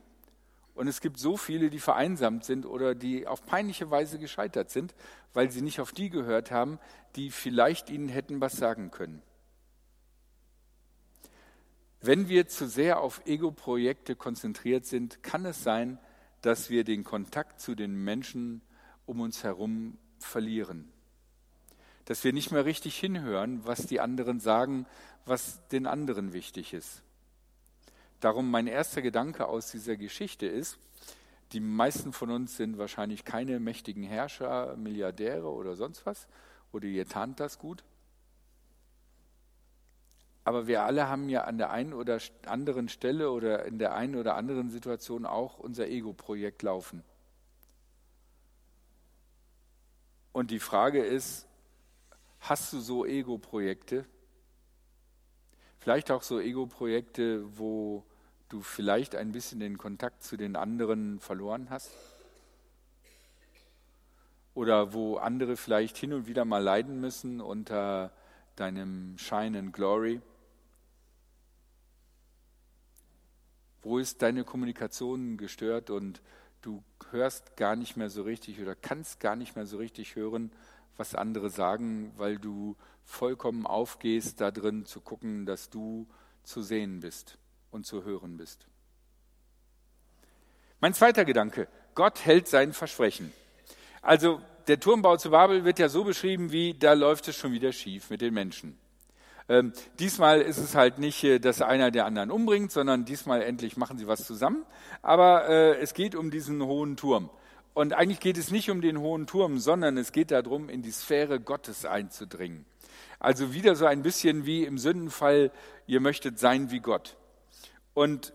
Und 0.74 0.88
es 0.88 1.00
gibt 1.00 1.18
so 1.18 1.36
viele, 1.36 1.70
die 1.70 1.78
vereinsamt 1.78 2.44
sind 2.44 2.66
oder 2.66 2.94
die 2.94 3.26
auf 3.26 3.44
peinliche 3.46 3.90
Weise 3.90 4.18
gescheitert 4.18 4.70
sind, 4.70 4.94
weil 5.32 5.50
sie 5.50 5.62
nicht 5.62 5.80
auf 5.80 5.92
die 5.92 6.10
gehört 6.10 6.50
haben, 6.50 6.78
die 7.16 7.30
vielleicht 7.30 7.90
ihnen 7.90 8.08
hätten 8.08 8.40
was 8.40 8.54
sagen 8.54 8.90
können. 8.90 9.22
Wenn 12.06 12.28
wir 12.28 12.46
zu 12.48 12.68
sehr 12.68 13.00
auf 13.00 13.22
Ego-Projekte 13.24 14.14
konzentriert 14.14 14.84
sind, 14.84 15.22
kann 15.22 15.46
es 15.46 15.62
sein, 15.62 15.98
dass 16.42 16.68
wir 16.68 16.84
den 16.84 17.02
Kontakt 17.02 17.62
zu 17.62 17.74
den 17.74 17.96
Menschen 17.96 18.60
um 19.06 19.22
uns 19.22 19.42
herum 19.42 19.96
verlieren. 20.18 20.92
Dass 22.04 22.22
wir 22.22 22.34
nicht 22.34 22.52
mehr 22.52 22.66
richtig 22.66 22.98
hinhören, 22.98 23.64
was 23.64 23.86
die 23.86 24.00
anderen 24.00 24.38
sagen, 24.38 24.84
was 25.24 25.66
den 25.68 25.86
anderen 25.86 26.34
wichtig 26.34 26.74
ist. 26.74 27.02
Darum 28.20 28.50
mein 28.50 28.66
erster 28.66 29.00
Gedanke 29.00 29.46
aus 29.46 29.70
dieser 29.70 29.96
Geschichte 29.96 30.44
ist, 30.44 30.76
die 31.52 31.60
meisten 31.60 32.12
von 32.12 32.30
uns 32.30 32.58
sind 32.58 32.76
wahrscheinlich 32.76 33.24
keine 33.24 33.60
mächtigen 33.60 34.02
Herrscher, 34.02 34.76
Milliardäre 34.76 35.50
oder 35.50 35.74
sonst 35.74 36.04
was, 36.04 36.26
oder 36.70 36.84
ihr 36.84 37.08
tarnt 37.08 37.40
das 37.40 37.58
gut. 37.58 37.82
Aber 40.44 40.66
wir 40.66 40.82
alle 40.82 41.08
haben 41.08 41.30
ja 41.30 41.44
an 41.44 41.56
der 41.56 41.70
einen 41.70 41.94
oder 41.94 42.18
anderen 42.46 42.90
Stelle 42.90 43.30
oder 43.30 43.64
in 43.64 43.78
der 43.78 43.94
einen 43.94 44.14
oder 44.14 44.34
anderen 44.34 44.70
Situation 44.70 45.24
auch 45.24 45.58
unser 45.58 45.88
Ego-Projekt 45.88 46.62
laufen. 46.62 47.02
Und 50.32 50.50
die 50.50 50.58
Frage 50.58 51.02
ist, 51.02 51.46
hast 52.40 52.72
du 52.74 52.80
so 52.80 53.06
Ego-Projekte? 53.06 54.04
Vielleicht 55.78 56.10
auch 56.10 56.22
so 56.22 56.40
Ego-Projekte, 56.40 57.44
wo 57.58 58.04
du 58.50 58.60
vielleicht 58.60 59.14
ein 59.14 59.32
bisschen 59.32 59.60
den 59.60 59.78
Kontakt 59.78 60.22
zu 60.22 60.36
den 60.36 60.56
anderen 60.56 61.20
verloren 61.20 61.70
hast? 61.70 61.90
Oder 64.54 64.92
wo 64.92 65.16
andere 65.16 65.56
vielleicht 65.56 65.96
hin 65.96 66.12
und 66.12 66.26
wieder 66.26 66.44
mal 66.44 66.62
leiden 66.62 67.00
müssen 67.00 67.40
unter 67.40 68.12
deinem 68.56 69.16
Shine 69.16 69.58
and 69.58 69.72
Glory? 69.72 70.20
Wo 73.84 73.98
ist 73.98 74.22
deine 74.22 74.44
Kommunikation 74.44 75.36
gestört 75.36 75.90
und 75.90 76.22
du 76.62 76.82
hörst 77.10 77.56
gar 77.56 77.76
nicht 77.76 77.96
mehr 77.96 78.10
so 78.10 78.22
richtig 78.22 78.60
oder 78.60 78.74
kannst 78.74 79.20
gar 79.20 79.36
nicht 79.36 79.54
mehr 79.56 79.66
so 79.66 79.76
richtig 79.76 80.16
hören, 80.16 80.50
was 80.96 81.14
andere 81.14 81.50
sagen, 81.50 82.12
weil 82.16 82.38
du 82.38 82.76
vollkommen 83.04 83.66
aufgehst, 83.66 84.40
da 84.40 84.50
drin 84.50 84.86
zu 84.86 85.00
gucken, 85.00 85.44
dass 85.44 85.68
du 85.68 86.08
zu 86.42 86.62
sehen 86.62 87.00
bist 87.00 87.38
und 87.70 87.84
zu 87.84 88.04
hören 88.04 88.36
bist. 88.36 88.66
Mein 90.80 90.94
zweiter 90.94 91.24
Gedanke, 91.24 91.68
Gott 91.94 92.24
hält 92.24 92.48
sein 92.48 92.72
Versprechen. 92.72 93.32
Also 94.02 94.40
der 94.66 94.80
Turmbau 94.80 95.16
zu 95.16 95.30
Babel 95.30 95.64
wird 95.64 95.78
ja 95.78 95.88
so 95.88 96.04
beschrieben 96.04 96.52
wie, 96.52 96.74
da 96.74 96.94
läuft 96.94 97.28
es 97.28 97.36
schon 97.36 97.52
wieder 97.52 97.72
schief 97.72 98.10
mit 98.10 98.20
den 98.20 98.34
Menschen. 98.34 98.78
Ähm, 99.48 99.72
diesmal 99.98 100.40
ist 100.40 100.56
es 100.58 100.74
halt 100.74 100.98
nicht, 100.98 101.22
äh, 101.24 101.38
dass 101.38 101.60
einer 101.60 101.90
der 101.90 102.06
anderen 102.06 102.30
umbringt, 102.30 102.72
sondern 102.72 103.04
diesmal 103.04 103.42
endlich 103.42 103.76
machen 103.76 103.98
sie 103.98 104.06
was 104.06 104.24
zusammen. 104.24 104.64
Aber 105.02 105.48
äh, 105.48 105.78
es 105.80 105.92
geht 105.92 106.14
um 106.14 106.30
diesen 106.30 106.62
hohen 106.62 106.96
Turm. 106.96 107.30
Und 107.74 107.92
eigentlich 107.92 108.20
geht 108.20 108.38
es 108.38 108.50
nicht 108.50 108.70
um 108.70 108.80
den 108.80 108.98
hohen 109.00 109.26
Turm, 109.26 109.58
sondern 109.58 109.98
es 109.98 110.12
geht 110.12 110.30
darum, 110.30 110.68
in 110.68 110.82
die 110.82 110.92
Sphäre 110.92 111.40
Gottes 111.40 111.84
einzudringen. 111.84 112.64
Also 113.18 113.52
wieder 113.52 113.74
so 113.74 113.86
ein 113.86 114.02
bisschen 114.02 114.46
wie 114.46 114.64
im 114.64 114.78
Sündenfall, 114.78 115.50
ihr 115.86 116.00
möchtet 116.00 116.38
sein 116.38 116.70
wie 116.70 116.80
Gott. 116.80 117.16
Und 117.92 118.32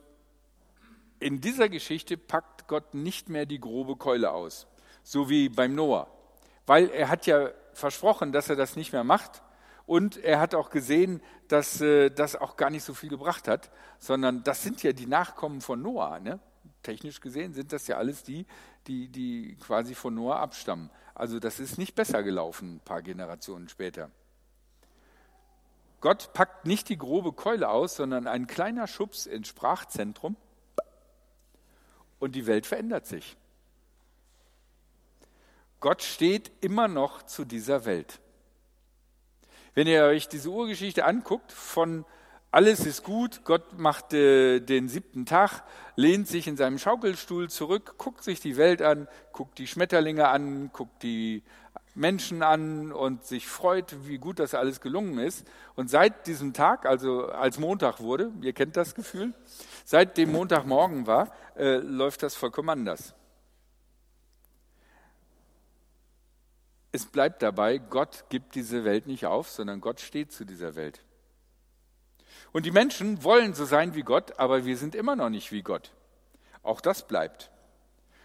in 1.19 1.41
dieser 1.41 1.69
Geschichte 1.69 2.17
packt 2.17 2.67
Gott 2.67 2.93
nicht 2.93 3.29
mehr 3.29 3.45
die 3.45 3.59
grobe 3.59 3.95
Keule 3.95 4.31
aus, 4.31 4.67
so 5.03 5.29
wie 5.29 5.49
beim 5.49 5.75
Noah, 5.75 6.07
weil 6.65 6.89
er 6.89 7.09
hat 7.09 7.25
ja 7.25 7.49
versprochen, 7.73 8.31
dass 8.31 8.49
er 8.49 8.55
das 8.55 8.75
nicht 8.75 8.93
mehr 8.93 9.03
macht 9.03 9.41
und 9.89 10.17
er 10.17 10.39
hat 10.39 10.53
auch 10.53 10.69
gesehen, 10.69 11.19
dass 11.47 11.81
äh, 11.81 12.11
das 12.11 12.35
auch 12.35 12.57
gar 12.57 12.69
nicht 12.69 12.83
so 12.83 12.93
viel 12.93 13.09
gebracht 13.09 13.47
hat, 13.47 13.71
sondern 13.97 14.43
das 14.43 14.61
sind 14.61 14.83
ja 14.83 14.93
die 14.93 15.07
Nachkommen 15.07 15.61
von 15.61 15.81
Noah. 15.81 16.19
Ne? 16.19 16.39
Technisch 16.83 17.19
gesehen 17.21 17.55
sind 17.55 17.73
das 17.73 17.87
ja 17.87 17.97
alles 17.97 18.21
die, 18.21 18.45
die, 18.85 19.07
die 19.07 19.55
quasi 19.55 19.95
von 19.95 20.13
Noah 20.13 20.41
abstammen. 20.41 20.91
Also 21.15 21.39
das 21.39 21.59
ist 21.59 21.79
nicht 21.79 21.95
besser 21.95 22.21
gelaufen, 22.21 22.75
ein 22.75 22.79
paar 22.81 23.01
Generationen 23.01 23.67
später. 23.67 24.11
Gott 26.01 26.33
packt 26.33 26.67
nicht 26.67 26.87
die 26.89 26.97
grobe 26.99 27.33
Keule 27.33 27.67
aus, 27.67 27.95
sondern 27.95 28.27
ein 28.27 28.45
kleiner 28.45 28.85
Schubs 28.85 29.25
ins 29.25 29.47
Sprachzentrum 29.47 30.35
und 32.19 32.35
die 32.35 32.45
Welt 32.45 32.67
verändert 32.67 33.07
sich. 33.07 33.35
Gott 35.79 36.03
steht 36.03 36.51
immer 36.61 36.87
noch 36.87 37.23
zu 37.23 37.43
dieser 37.43 37.85
Welt. 37.85 38.19
Wenn 39.79 39.87
ihr 39.87 40.03
euch 40.03 40.27
diese 40.27 40.49
Urgeschichte 40.49 41.05
anguckt, 41.05 41.53
von 41.53 42.03
alles 42.51 42.85
ist 42.85 43.01
gut, 43.01 43.45
Gott 43.45 43.79
macht 43.79 44.13
äh, 44.13 44.59
den 44.59 44.89
siebten 44.89 45.25
Tag, 45.25 45.63
lehnt 45.95 46.27
sich 46.27 46.49
in 46.49 46.57
seinem 46.57 46.77
Schaukelstuhl 46.77 47.49
zurück, 47.49 47.93
guckt 47.97 48.21
sich 48.21 48.41
die 48.41 48.57
Welt 48.57 48.81
an, 48.81 49.07
guckt 49.31 49.57
die 49.57 49.67
Schmetterlinge 49.67 50.27
an, 50.27 50.69
guckt 50.73 51.01
die 51.01 51.43
Menschen 51.95 52.43
an 52.43 52.91
und 52.91 53.23
sich 53.23 53.47
freut, 53.47 53.95
wie 54.05 54.17
gut 54.17 54.39
das 54.39 54.53
alles 54.53 54.81
gelungen 54.81 55.17
ist. 55.17 55.47
Und 55.75 55.89
seit 55.89 56.27
diesem 56.27 56.51
Tag, 56.51 56.85
also 56.85 57.27
als 57.27 57.57
Montag 57.57 58.01
wurde, 58.01 58.33
ihr 58.41 58.51
kennt 58.51 58.75
das 58.75 58.95
Gefühl, 58.95 59.33
seit 59.85 60.17
dem 60.17 60.33
Montagmorgen 60.33 61.07
war, 61.07 61.31
äh, 61.55 61.77
läuft 61.77 62.21
das 62.21 62.35
vollkommen 62.35 62.67
anders. 62.67 63.13
Es 66.91 67.05
bleibt 67.05 67.41
dabei, 67.43 67.77
Gott 67.77 68.25
gibt 68.29 68.55
diese 68.55 68.83
Welt 68.83 69.05
nicht 69.05 69.25
auf, 69.25 69.49
sondern 69.49 69.79
Gott 69.81 69.99
steht 69.99 70.31
zu 70.31 70.45
dieser 70.45 70.75
Welt. 70.75 71.03
Und 72.51 72.65
die 72.65 72.71
Menschen 72.71 73.23
wollen 73.23 73.53
so 73.53 73.65
sein 73.65 73.93
wie 73.93 74.01
Gott, 74.01 74.39
aber 74.39 74.65
wir 74.65 74.77
sind 74.77 74.95
immer 74.95 75.15
noch 75.15 75.29
nicht 75.29 75.51
wie 75.51 75.61
Gott. 75.61 75.91
Auch 76.63 76.81
das 76.81 77.07
bleibt. 77.07 77.51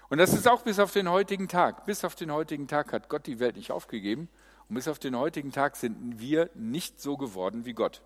Und 0.08 0.18
das 0.18 0.32
ist 0.32 0.48
auch 0.48 0.62
bis 0.62 0.78
auf 0.78 0.92
den 0.92 1.10
heutigen 1.10 1.48
Tag. 1.48 1.84
Bis 1.86 2.04
auf 2.04 2.14
den 2.14 2.32
heutigen 2.32 2.68
Tag 2.68 2.92
hat 2.92 3.08
Gott 3.08 3.26
die 3.26 3.38
Welt 3.38 3.56
nicht 3.56 3.70
aufgegeben. 3.70 4.28
Und 4.68 4.76
bis 4.76 4.88
auf 4.88 4.98
den 4.98 5.16
heutigen 5.16 5.52
Tag 5.52 5.76
sind 5.76 6.18
wir 6.18 6.50
nicht 6.54 7.00
so 7.00 7.16
geworden 7.16 7.64
wie 7.66 7.74
Gott. 7.74 8.02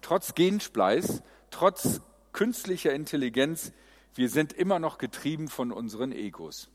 trotz 0.00 0.34
Genspleiß, 0.34 1.22
trotz 1.50 2.00
künstlicher 2.32 2.92
Intelligenz, 2.92 3.72
wir 4.14 4.28
sind 4.28 4.52
immer 4.52 4.78
noch 4.78 4.98
getrieben 4.98 5.48
von 5.48 5.72
unseren 5.72 6.12
Egos. 6.12 6.68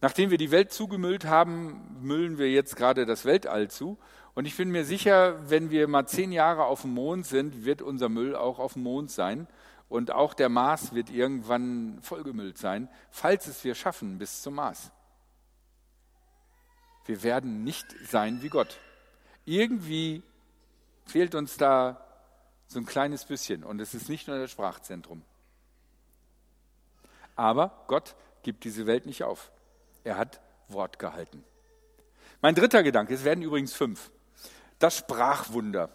Nachdem 0.00 0.30
wir 0.30 0.38
die 0.38 0.50
Welt 0.50 0.72
zugemüllt 0.72 1.26
haben, 1.26 1.98
müllen 2.00 2.38
wir 2.38 2.50
jetzt 2.50 2.76
gerade 2.76 3.04
das 3.04 3.24
Weltall 3.24 3.70
zu. 3.70 3.98
Und 4.34 4.46
ich 4.46 4.56
bin 4.56 4.70
mir 4.70 4.84
sicher, 4.84 5.50
wenn 5.50 5.70
wir 5.70 5.88
mal 5.88 6.06
zehn 6.06 6.32
Jahre 6.32 6.64
auf 6.64 6.82
dem 6.82 6.94
Mond 6.94 7.26
sind, 7.26 7.64
wird 7.64 7.82
unser 7.82 8.08
Müll 8.08 8.34
auch 8.34 8.58
auf 8.58 8.74
dem 8.74 8.82
Mond 8.82 9.10
sein. 9.10 9.46
Und 9.88 10.12
auch 10.12 10.34
der 10.34 10.48
Mars 10.48 10.94
wird 10.94 11.10
irgendwann 11.10 11.98
vollgemüllt 12.00 12.56
sein, 12.56 12.88
falls 13.10 13.48
es 13.48 13.64
wir 13.64 13.74
schaffen 13.74 14.18
bis 14.18 14.40
zum 14.40 14.54
Mars. 14.54 14.90
Wir 17.06 17.22
werden 17.22 17.64
nicht 17.64 17.86
sein 18.06 18.40
wie 18.40 18.48
Gott. 18.48 18.78
Irgendwie 19.44 20.22
fehlt 21.06 21.34
uns 21.34 21.56
da 21.56 22.06
so 22.68 22.78
ein 22.78 22.86
kleines 22.86 23.24
bisschen. 23.24 23.64
Und 23.64 23.80
es 23.80 23.94
ist 23.94 24.08
nicht 24.08 24.28
nur 24.28 24.38
das 24.38 24.50
Sprachzentrum. 24.50 25.22
Aber 27.34 27.84
Gott 27.88 28.14
gibt 28.42 28.64
diese 28.64 28.86
Welt 28.86 29.06
nicht 29.06 29.24
auf. 29.24 29.50
Er 30.04 30.16
hat 30.16 30.40
Wort 30.68 30.98
gehalten. 30.98 31.44
Mein 32.40 32.54
dritter 32.54 32.82
Gedanke, 32.82 33.14
es 33.14 33.24
werden 33.24 33.42
übrigens 33.42 33.74
fünf. 33.74 34.10
Das 34.78 34.96
Sprachwunder. 34.96 35.90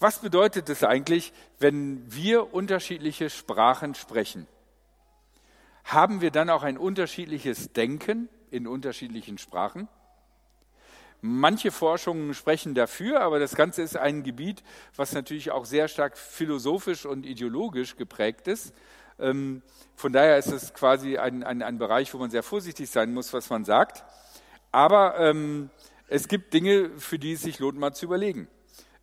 Was 0.00 0.18
bedeutet 0.18 0.68
es 0.68 0.82
eigentlich, 0.82 1.32
wenn 1.60 2.12
wir 2.12 2.52
unterschiedliche 2.52 3.30
Sprachen 3.30 3.94
sprechen? 3.94 4.46
Haben 5.84 6.20
wir 6.20 6.30
dann 6.30 6.50
auch 6.50 6.62
ein 6.62 6.78
unterschiedliches 6.78 7.72
Denken 7.72 8.28
in 8.50 8.66
unterschiedlichen 8.66 9.38
Sprachen? 9.38 9.88
Manche 11.20 11.70
Forschungen 11.70 12.34
sprechen 12.34 12.74
dafür, 12.74 13.20
aber 13.20 13.38
das 13.38 13.54
Ganze 13.54 13.82
ist 13.82 13.96
ein 13.96 14.24
Gebiet, 14.24 14.62
was 14.96 15.12
natürlich 15.12 15.52
auch 15.52 15.64
sehr 15.64 15.88
stark 15.88 16.18
philosophisch 16.18 17.06
und 17.06 17.24
ideologisch 17.24 17.96
geprägt 17.96 18.46
ist. 18.46 18.74
Ähm, 19.18 19.62
von 19.96 20.12
daher 20.12 20.38
ist 20.38 20.52
es 20.52 20.74
quasi 20.74 21.18
ein, 21.18 21.42
ein, 21.42 21.62
ein 21.62 21.78
Bereich, 21.78 22.12
wo 22.14 22.18
man 22.18 22.30
sehr 22.30 22.42
vorsichtig 22.42 22.90
sein 22.90 23.14
muss, 23.14 23.32
was 23.32 23.50
man 23.50 23.64
sagt. 23.64 24.04
Aber 24.72 25.18
ähm, 25.18 25.70
es 26.08 26.28
gibt 26.28 26.52
Dinge, 26.52 26.90
für 26.98 27.18
die 27.18 27.32
es 27.32 27.42
sich 27.42 27.58
lohnt, 27.58 27.78
mal 27.78 27.92
zu 27.92 28.06
überlegen. 28.06 28.48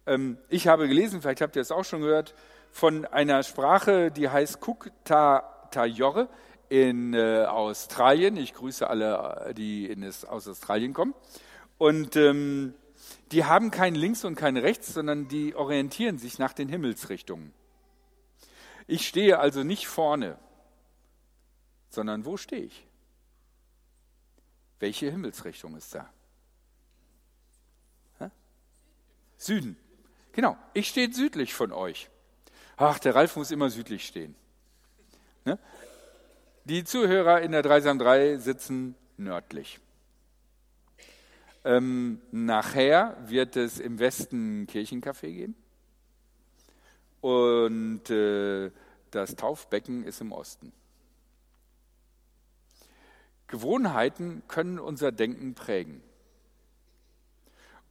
Ähm, 0.06 0.38
ich 0.50 0.68
habe 0.68 0.88
gelesen, 0.88 1.22
vielleicht 1.22 1.42
habt 1.42 1.56
ihr 1.56 1.62
es 1.62 1.72
auch 1.72 1.86
schon 1.86 2.02
gehört, 2.02 2.36
von 2.72 3.06
einer 3.06 3.44
Sprache, 3.44 4.12
die 4.12 4.30
heißt 4.30 4.60
Kuktayore 4.60 6.30
in 6.70 7.14
äh, 7.14 7.46
Australien. 7.46 8.38
Ich 8.38 8.54
grüße 8.54 8.90
alle, 8.90 9.54
die 9.58 9.86
in 9.88 10.06
aus 10.06 10.48
Australien 10.48 10.94
kommen. 10.94 11.14
Und 11.78 12.16
ähm, 12.16 12.74
die 13.32 13.46
haben 13.46 13.72
kein 13.72 13.96
Links 13.96 14.24
und 14.24 14.36
kein 14.36 14.58
Rechts, 14.58 14.94
sondern 14.94 15.28
die 15.28 15.56
orientieren 15.56 16.18
sich 16.18 16.40
nach 16.40 16.54
den 16.54 16.70
Himmelsrichtungen. 16.70 17.54
Ich 18.92 19.08
stehe 19.08 19.40
also 19.40 19.64
nicht 19.64 19.88
vorne, 19.88 20.38
sondern 21.92 22.26
wo 22.26 22.36
stehe 22.36 22.64
ich? 22.64 22.86
Welche 24.80 25.10
Himmelsrichtung 25.10 25.78
ist 25.78 25.96
da? 25.96 26.12
Hä? 28.20 28.30
Süden. 29.38 29.78
Genau, 30.34 30.58
ich 30.74 30.90
stehe 30.90 31.14
südlich 31.14 31.54
von 31.54 31.72
euch. 31.72 32.10
Ach, 32.76 33.00
der 33.00 33.16
Ralf 33.16 33.38
muss 33.38 33.52
immer 33.52 33.70
südlich 33.70 34.06
stehen. 34.06 34.36
Ne? 35.46 35.58
Die 36.66 36.84
Zuhörer 36.84 37.40
in 37.40 37.54
der 37.54 37.62
3 37.62 38.40
sitzen 38.40 38.96
nördlich. 39.16 39.80
Ähm, 41.64 42.22
nachher 42.32 43.16
wird 43.22 43.56
es 43.56 43.80
im 43.80 44.00
Westen 44.00 44.64
ein 44.64 44.68
Kirchencafé 44.68 45.32
geben. 45.34 45.61
Und 47.22 48.10
äh, 48.10 48.72
das 49.12 49.36
Taufbecken 49.36 50.04
ist 50.04 50.22
im 50.22 50.32
Osten. 50.32 50.74
Gewohnheiten 53.48 54.44
können 54.48 54.80
unser 54.80 55.12
Denken 55.12 55.54
prägen. 55.54 56.02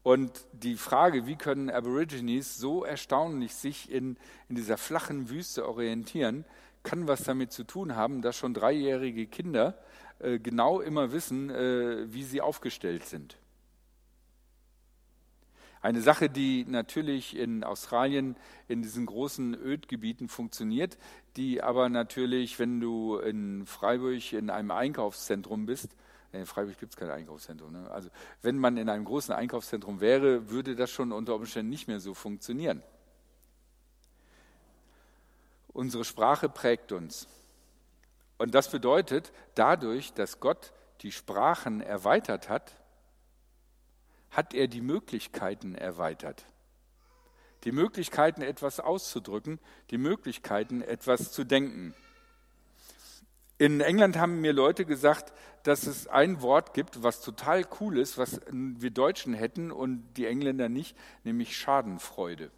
Und 0.03 0.47
die 0.53 0.77
Frage, 0.77 1.27
wie 1.27 1.37
können 1.37 1.69
Aborigines 1.69 2.57
so 2.57 2.85
erstaunlich 2.85 3.55
sich 3.55 3.91
in, 3.91 4.17
in 4.49 4.57
dieser 4.57 4.79
flachen 4.79 5.29
Wüste 5.29 5.69
orientieren, 5.69 6.47
kann 6.83 7.07
was 7.07 7.25
damit 7.25 7.53
zu 7.53 7.65
tun 7.65 7.95
haben, 7.95 8.23
dass 8.23 8.37
schon 8.37 8.55
dreijährige 8.55 9.27
Kinder 9.27 9.79
äh, 10.19 10.39
genau 10.39 10.81
immer 10.81 11.13
wissen, 11.13 11.51
äh, 11.51 12.13
wie 12.13 12.25
sie 12.25 12.41
aufgestellt 12.41 13.05
sind. 13.05 13.37
Eine 15.83 16.03
Sache, 16.03 16.29
die 16.29 16.67
natürlich 16.67 17.35
in 17.35 17.65
Australien 17.65 18.37
in 18.69 18.83
diesen 18.83 19.07
großen 19.07 19.55
Ödgebieten 19.55 20.29
funktioniert, 20.29 20.99
die 21.37 21.63
aber 21.63 21.89
natürlich, 21.89 22.59
wenn 22.59 22.81
du 22.81 23.17
in 23.17 23.65
Freiburg 23.65 24.33
in 24.33 24.51
einem 24.51 24.73
Einkaufszentrum 24.73 25.65
bist, 25.65 25.97
in 26.33 26.47
Freiburg 26.47 26.79
gibt 26.79 26.93
es 26.93 26.97
kein 26.99 27.11
Einkaufszentrum. 27.11 27.73
Ne? 27.73 27.91
Also 27.91 28.11
wenn 28.43 28.59
man 28.59 28.77
in 28.77 28.89
einem 28.89 29.05
großen 29.05 29.35
Einkaufszentrum 29.35 30.01
wäre, 30.01 30.51
würde 30.51 30.77
das 30.77 30.91
schon 30.91 31.13
unter 31.13 31.35
Umständen 31.35 31.71
nicht 31.71 31.89
mehr 31.89 31.99
so 31.99 32.15
funktionieren. 32.15 32.83
Unsere 35.73 36.05
Sprache 36.05 36.49
prägt 36.49 36.93
uns. 36.93 37.27
Und 38.39 38.55
das 38.55 38.71
bedeutet, 38.71 39.33
dadurch, 39.55 40.13
dass 40.13 40.41
Gott 40.41 40.73
die 41.03 41.13
Sprachen 41.13 41.81
erweitert 41.81 42.49
hat, 42.49 42.73
hat 44.31 44.55
er 44.55 44.69
die 44.69 44.81
Möglichkeiten 44.81 45.75
erweitert. 45.75 46.45
Die 47.65 47.73
Möglichkeiten, 47.73 48.43
etwas 48.43 48.81
auszudrücken, 48.81 49.59
die 49.91 49.99
Möglichkeiten, 49.99 50.81
etwas 50.81 51.33
zu 51.33 51.45
denken. 51.45 51.95
In 53.59 53.83
England 53.83 54.17
haben 54.17 54.41
mir 54.41 54.55
Leute 54.55 54.87
gesagt, 54.87 55.35
dass 55.65 55.87
es 55.87 56.07
ein 56.07 56.41
Wort 56.41 56.73
gibt, 56.73 57.03
was 57.03 57.21
total 57.21 57.67
cool 57.81 57.99
ist, 57.99 58.17
was 58.17 58.41
wir 58.51 58.91
Deutschen 58.91 59.35
hätten 59.35 59.71
und 59.71 60.15
die 60.15 60.27
Engländer 60.27 60.71
nicht, 60.71 60.97
nämlich 61.25 61.57
Schadenfreude. 61.57 62.51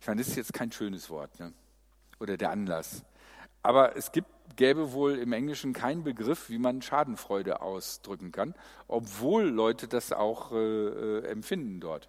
Ich 0.00 0.06
meine, 0.06 0.20
das 0.20 0.28
ist 0.28 0.36
jetzt 0.36 0.52
kein 0.52 0.72
schönes 0.72 1.08
Wort, 1.08 1.40
ne? 1.40 1.54
oder 2.20 2.36
der 2.36 2.50
Anlass. 2.50 3.02
Aber 3.62 3.96
es 3.96 4.12
gibt, 4.12 4.28
gäbe 4.56 4.92
wohl 4.92 5.18
im 5.18 5.32
Englischen 5.32 5.72
keinen 5.72 6.04
Begriff, 6.04 6.48
wie 6.48 6.58
man 6.58 6.82
Schadenfreude 6.82 7.60
ausdrücken 7.60 8.32
kann, 8.32 8.54
obwohl 8.88 9.44
Leute 9.44 9.88
das 9.88 10.12
auch 10.12 10.52
äh, 10.52 10.56
äh, 10.56 11.26
empfinden 11.26 11.80
dort. 11.80 12.08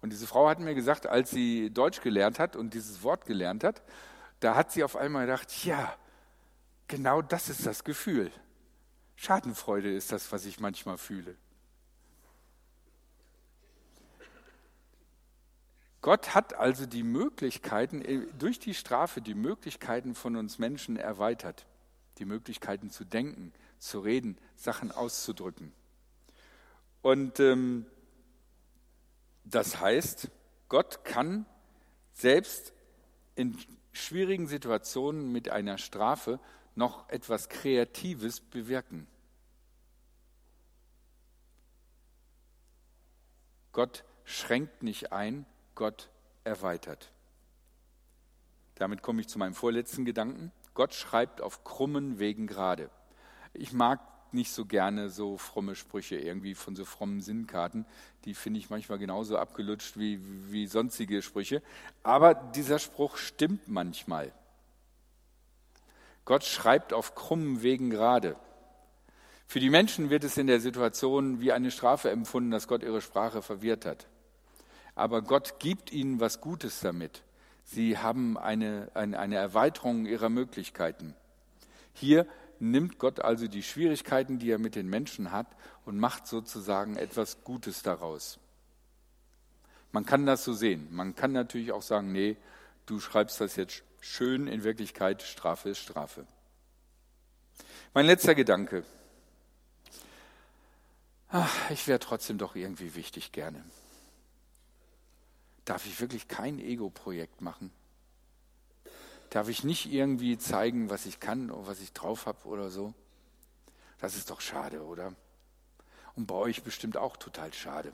Und 0.00 0.12
diese 0.12 0.26
Frau 0.26 0.48
hat 0.48 0.60
mir 0.60 0.74
gesagt, 0.74 1.06
als 1.06 1.30
sie 1.30 1.70
Deutsch 1.70 2.00
gelernt 2.00 2.38
hat 2.38 2.56
und 2.56 2.74
dieses 2.74 3.02
Wort 3.02 3.26
gelernt 3.26 3.64
hat, 3.64 3.82
da 4.40 4.54
hat 4.54 4.72
sie 4.72 4.82
auf 4.82 4.96
einmal 4.96 5.26
gedacht, 5.26 5.64
ja, 5.64 5.94
genau 6.88 7.22
das 7.22 7.48
ist 7.48 7.66
das 7.66 7.84
Gefühl. 7.84 8.30
Schadenfreude 9.16 9.94
ist 9.94 10.12
das, 10.12 10.32
was 10.32 10.46
ich 10.46 10.60
manchmal 10.60 10.96
fühle. 10.96 11.36
Gott 16.02 16.34
hat 16.34 16.54
also 16.54 16.86
die 16.86 17.02
Möglichkeiten, 17.02 18.02
äh, 18.02 18.26
durch 18.38 18.58
die 18.58 18.74
Strafe 18.74 19.20
die 19.20 19.34
Möglichkeiten 19.34 20.14
von 20.14 20.36
uns 20.36 20.58
Menschen 20.58 20.96
erweitert. 20.96 21.66
Die 22.18 22.24
Möglichkeiten 22.24 22.90
zu 22.90 23.04
denken, 23.04 23.52
zu 23.78 24.00
reden, 24.00 24.38
Sachen 24.56 24.90
auszudrücken. 24.92 25.72
Und 27.02 27.40
ähm, 27.40 27.86
das 29.44 29.80
heißt, 29.80 30.30
Gott 30.68 31.04
kann 31.04 31.46
selbst 32.12 32.72
in 33.34 33.58
schwierigen 33.92 34.46
Situationen 34.46 35.32
mit 35.32 35.48
einer 35.50 35.78
Strafe 35.78 36.40
noch 36.74 37.08
etwas 37.08 37.48
Kreatives 37.48 38.40
bewirken. 38.40 39.06
Gott 43.72 44.04
schränkt 44.24 44.82
nicht 44.82 45.12
ein, 45.12 45.46
Gott 45.80 46.10
erweitert. 46.44 47.10
Damit 48.74 49.00
komme 49.00 49.22
ich 49.22 49.28
zu 49.28 49.38
meinem 49.38 49.54
vorletzten 49.54 50.04
Gedanken. 50.04 50.52
Gott 50.74 50.92
schreibt 50.92 51.40
auf 51.40 51.64
krummen 51.64 52.18
Wegen 52.18 52.46
gerade. 52.46 52.90
Ich 53.54 53.72
mag 53.72 53.98
nicht 54.34 54.52
so 54.52 54.66
gerne 54.66 55.08
so 55.08 55.38
fromme 55.38 55.74
Sprüche 55.74 56.16
irgendwie 56.16 56.54
von 56.54 56.76
so 56.76 56.84
frommen 56.84 57.22
Sinnkarten. 57.22 57.86
Die 58.26 58.34
finde 58.34 58.60
ich 58.60 58.68
manchmal 58.68 58.98
genauso 58.98 59.38
abgelutscht 59.38 59.96
wie, 59.96 60.20
wie 60.52 60.66
sonstige 60.66 61.22
Sprüche. 61.22 61.62
Aber 62.02 62.34
dieser 62.34 62.78
Spruch 62.78 63.16
stimmt 63.16 63.66
manchmal. 63.66 64.32
Gott 66.26 66.44
schreibt 66.44 66.92
auf 66.92 67.14
krummen 67.14 67.62
Wegen 67.62 67.88
gerade. 67.88 68.36
Für 69.46 69.60
die 69.60 69.70
Menschen 69.70 70.10
wird 70.10 70.24
es 70.24 70.36
in 70.36 70.46
der 70.46 70.60
Situation 70.60 71.40
wie 71.40 71.52
eine 71.52 71.70
Strafe 71.70 72.10
empfunden, 72.10 72.50
dass 72.50 72.68
Gott 72.68 72.82
ihre 72.82 73.00
Sprache 73.00 73.40
verwirrt 73.40 73.86
hat 73.86 74.06
aber 75.00 75.22
Gott 75.22 75.58
gibt 75.58 75.92
ihnen 75.92 76.20
was 76.20 76.42
Gutes 76.42 76.80
damit. 76.80 77.22
Sie 77.64 77.96
haben 77.96 78.36
eine, 78.36 78.90
eine, 78.92 79.18
eine 79.18 79.36
Erweiterung 79.36 80.04
ihrer 80.04 80.28
Möglichkeiten. 80.28 81.14
Hier 81.94 82.26
nimmt 82.58 82.98
Gott 82.98 83.20
also 83.20 83.48
die 83.48 83.62
Schwierigkeiten, 83.62 84.38
die 84.38 84.50
er 84.50 84.58
mit 84.58 84.74
den 84.74 84.88
Menschen 84.88 85.32
hat, 85.32 85.46
und 85.86 85.98
macht 85.98 86.26
sozusagen 86.26 86.96
etwas 86.96 87.42
Gutes 87.44 87.82
daraus. 87.82 88.38
Man 89.90 90.04
kann 90.04 90.26
das 90.26 90.44
so 90.44 90.52
sehen. 90.52 90.88
Man 90.90 91.16
kann 91.16 91.32
natürlich 91.32 91.72
auch 91.72 91.82
sagen, 91.82 92.12
nee, 92.12 92.36
du 92.84 93.00
schreibst 93.00 93.40
das 93.40 93.56
jetzt 93.56 93.82
schön, 94.00 94.46
in 94.46 94.64
Wirklichkeit 94.64 95.22
Strafe 95.22 95.70
ist 95.70 95.78
Strafe. 95.78 96.26
Mein 97.94 98.04
letzter 98.04 98.34
Gedanke. 98.34 98.84
Ach, 101.30 101.70
ich 101.70 101.88
wäre 101.88 101.98
trotzdem 101.98 102.36
doch 102.36 102.54
irgendwie 102.54 102.94
wichtig 102.94 103.32
gerne. 103.32 103.64
Darf 105.64 105.86
ich 105.86 106.00
wirklich 106.00 106.28
kein 106.28 106.58
Ego-Projekt 106.58 107.40
machen? 107.40 107.70
Darf 109.30 109.48
ich 109.48 109.62
nicht 109.62 109.92
irgendwie 109.92 110.38
zeigen, 110.38 110.90
was 110.90 111.06
ich 111.06 111.20
kann 111.20 111.50
oder 111.50 111.68
was 111.68 111.80
ich 111.80 111.92
drauf 111.92 112.26
habe 112.26 112.46
oder 112.46 112.70
so? 112.70 112.94
Das 114.00 114.16
ist 114.16 114.30
doch 114.30 114.40
schade, 114.40 114.82
oder? 114.82 115.14
Und 116.16 116.26
bei 116.26 116.34
euch 116.34 116.62
bestimmt 116.62 116.96
auch 116.96 117.16
total 117.16 117.52
schade. 117.52 117.92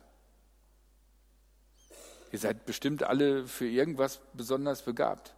Ihr 2.33 2.39
seid 2.39 2.67
bestimmt 2.67 3.03
alle 3.03 3.47
für 3.47 3.67
irgendwas 3.69 4.21
besonders 4.33 4.83
begabt. 4.83 5.35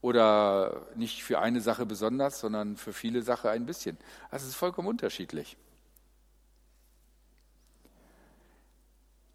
Oder 0.00 0.86
nicht 0.94 1.22
für 1.22 1.40
eine 1.40 1.60
Sache 1.60 1.84
besonders, 1.84 2.40
sondern 2.40 2.76
für 2.76 2.92
viele 2.92 3.22
Sachen 3.22 3.50
ein 3.50 3.66
bisschen. 3.66 3.98
Das 4.30 4.44
ist 4.44 4.54
vollkommen 4.54 4.88
unterschiedlich. 4.88 5.56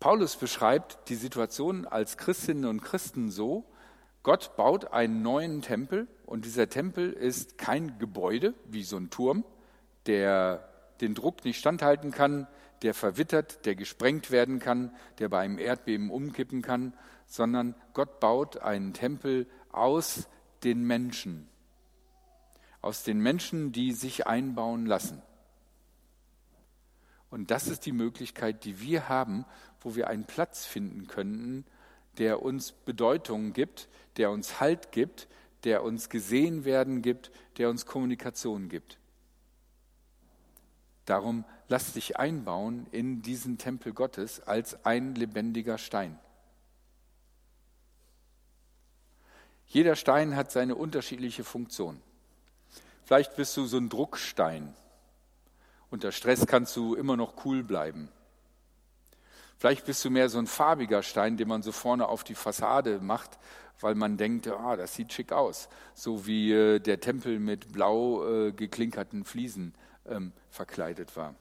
Paulus 0.05 0.35
beschreibt 0.35 1.09
die 1.09 1.15
Situation 1.15 1.87
als 1.87 2.15
Christinnen 2.15 2.65
und 2.65 2.83
Christen 2.83 3.31
so, 3.31 3.65
Gott 4.21 4.55
baut 4.55 4.93
einen 4.93 5.23
neuen 5.23 5.63
Tempel 5.63 6.07
und 6.27 6.45
dieser 6.45 6.69
Tempel 6.69 7.11
ist 7.11 7.57
kein 7.57 7.97
Gebäude 7.97 8.53
wie 8.65 8.83
so 8.83 8.97
ein 8.97 9.09
Turm, 9.09 9.43
der 10.05 10.69
den 11.01 11.15
Druck 11.15 11.43
nicht 11.43 11.57
standhalten 11.57 12.11
kann, 12.11 12.45
der 12.83 12.93
verwittert, 12.93 13.65
der 13.65 13.73
gesprengt 13.73 14.29
werden 14.29 14.59
kann, 14.59 14.93
der 15.17 15.27
bei 15.27 15.39
einem 15.39 15.57
Erdbeben 15.57 16.11
umkippen 16.11 16.61
kann, 16.61 16.93
sondern 17.25 17.73
Gott 17.93 18.19
baut 18.19 18.57
einen 18.57 18.93
Tempel 18.93 19.47
aus 19.71 20.29
den 20.63 20.83
Menschen, 20.83 21.49
aus 22.79 23.01
den 23.01 23.21
Menschen, 23.21 23.71
die 23.71 23.91
sich 23.91 24.27
einbauen 24.27 24.85
lassen. 24.85 25.23
Und 27.31 27.51
das 27.51 27.67
ist 27.67 27.85
die 27.85 27.91
Möglichkeit, 27.91 28.63
die 28.63 28.79
wir 28.79 29.09
haben, 29.09 29.45
wo 29.85 29.95
wir 29.95 30.07
einen 30.07 30.25
Platz 30.25 30.65
finden 30.65 31.07
könnten, 31.07 31.63
der 32.17 32.41
uns 32.41 32.71
Bedeutung 32.71 33.53
gibt, 33.53 33.87
der 34.17 34.31
uns 34.31 34.59
Halt 34.59 34.91
gibt, 34.91 35.27
der 35.63 35.83
uns 35.83 36.09
gesehen 36.09 36.65
werden 36.65 37.03
gibt, 37.03 37.31
der 37.57 37.69
uns 37.69 37.85
Kommunikation 37.85 38.67
gibt. 38.67 38.97
Darum 41.05 41.45
lass 41.67 41.93
dich 41.93 42.17
einbauen 42.17 42.87
in 42.91 43.21
diesen 43.21 43.59
Tempel 43.59 43.93
Gottes 43.93 44.39
als 44.39 44.85
ein 44.85 45.13
lebendiger 45.13 45.77
Stein. 45.77 46.19
Jeder 49.67 49.95
Stein 49.95 50.35
hat 50.35 50.51
seine 50.51 50.73
unterschiedliche 50.73 51.43
Funktion. 51.43 52.01
Vielleicht 53.03 53.35
bist 53.35 53.55
du 53.55 53.65
so 53.65 53.77
ein 53.77 53.89
Druckstein. 53.89 54.73
Unter 55.91 56.11
Stress 56.11 56.47
kannst 56.47 56.75
du 56.75 56.95
immer 56.95 57.17
noch 57.17 57.45
cool 57.45 57.63
bleiben. 57.63 58.09
Vielleicht 59.57 59.85
bist 59.85 60.03
du 60.03 60.09
mehr 60.09 60.29
so 60.29 60.37
ein 60.37 60.47
farbiger 60.47 61.01
Stein, 61.01 61.37
den 61.37 61.47
man 61.47 61.61
so 61.61 61.71
vorne 61.71 62.07
auf 62.07 62.23
die 62.23 62.35
Fassade 62.35 62.99
macht, 62.99 63.39
weil 63.79 63.95
man 63.95 64.17
denkt, 64.17 64.47
ah, 64.47 64.75
das 64.75 64.95
sieht 64.95 65.13
schick 65.13 65.31
aus. 65.31 65.69
So 65.93 66.27
wie 66.27 66.51
äh, 66.51 66.79
der 66.79 66.99
Tempel 66.99 67.39
mit 67.39 67.71
blau 67.71 68.25
äh, 68.27 68.51
geklinkerten 68.51 69.23
Fliesen 69.23 69.73
ähm, 70.07 70.33
verkleidet 70.49 71.15
war. 71.15 71.35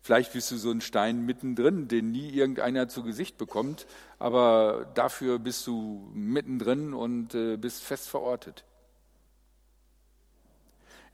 Vielleicht 0.00 0.34
bist 0.34 0.50
du 0.50 0.56
so 0.56 0.70
ein 0.70 0.82
Stein 0.82 1.24
mittendrin, 1.24 1.88
den 1.88 2.12
nie 2.12 2.28
irgendeiner 2.28 2.88
zu 2.88 3.02
Gesicht 3.02 3.38
bekommt, 3.38 3.86
aber 4.18 4.90
dafür 4.94 5.38
bist 5.38 5.66
du 5.66 6.10
mittendrin 6.12 6.92
und 6.92 7.34
äh, 7.34 7.56
bist 7.56 7.82
fest 7.82 8.10
verortet. 8.10 8.64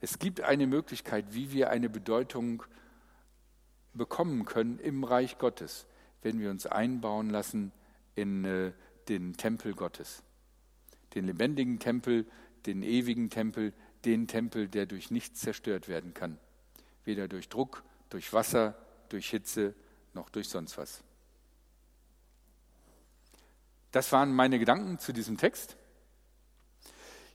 Es 0.01 0.19
gibt 0.19 0.41
eine 0.41 0.67
Möglichkeit, 0.67 1.25
wie 1.29 1.53
wir 1.53 1.69
eine 1.69 1.89
Bedeutung 1.89 2.63
bekommen 3.93 4.45
können 4.45 4.79
im 4.79 5.03
Reich 5.03 5.37
Gottes, 5.37 5.85
wenn 6.21 6.39
wir 6.39 6.49
uns 6.49 6.65
einbauen 6.65 7.29
lassen 7.29 7.71
in 8.15 8.45
äh, 8.45 8.71
den 9.09 9.33
Tempel 9.37 9.73
Gottes. 9.73 10.23
Den 11.15 11.25
lebendigen 11.25 11.79
Tempel, 11.79 12.25
den 12.65 12.83
ewigen 12.83 13.29
Tempel, 13.29 13.73
den 14.05 14.27
Tempel, 14.27 14.67
der 14.67 14.85
durch 14.85 15.11
nichts 15.11 15.41
zerstört 15.41 15.87
werden 15.87 16.13
kann. 16.13 16.37
Weder 17.03 17.27
durch 17.27 17.49
Druck, 17.49 17.83
durch 18.09 18.31
Wasser, 18.33 18.75
durch 19.09 19.29
Hitze, 19.29 19.73
noch 20.13 20.29
durch 20.29 20.49
sonst 20.49 20.77
was. 20.77 21.03
Das 23.91 24.11
waren 24.11 24.33
meine 24.33 24.57
Gedanken 24.57 24.99
zu 24.99 25.11
diesem 25.11 25.37
Text. 25.37 25.75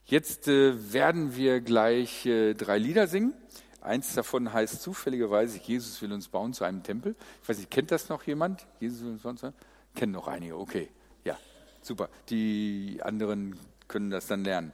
Jetzt 0.05 0.47
äh, 0.47 0.93
werden 0.93 1.35
wir 1.35 1.61
gleich 1.61 2.25
äh, 2.25 2.53
drei 2.53 2.77
Lieder 2.77 3.07
singen. 3.07 3.33
Eins 3.87 4.13
davon 4.13 4.51
heißt 4.51 4.81
zufälligerweise, 4.81 5.59
Jesus 5.59 6.01
will 6.01 6.11
uns 6.11 6.27
bauen 6.27 6.53
zu 6.53 6.63
einem 6.63 6.83
Tempel. 6.83 7.15
Ich 7.41 7.49
weiß 7.49 7.57
nicht, 7.57 7.71
kennt 7.71 7.91
das 7.91 8.09
noch 8.09 8.23
jemand? 8.23 8.67
Jesus 8.79 9.01
will 9.01 9.11
uns 9.11 9.21
bauen 9.21 9.37
zu 9.37 9.47
einem 9.47 9.55
Kennen 9.95 10.11
noch 10.11 10.27
einige, 10.27 10.57
okay. 10.57 10.89
Ja, 11.23 11.37
super. 11.81 12.09
Die 12.29 12.99
anderen 13.01 13.57
können 13.87 14.09
das 14.09 14.27
dann 14.27 14.43
lernen. 14.43 14.73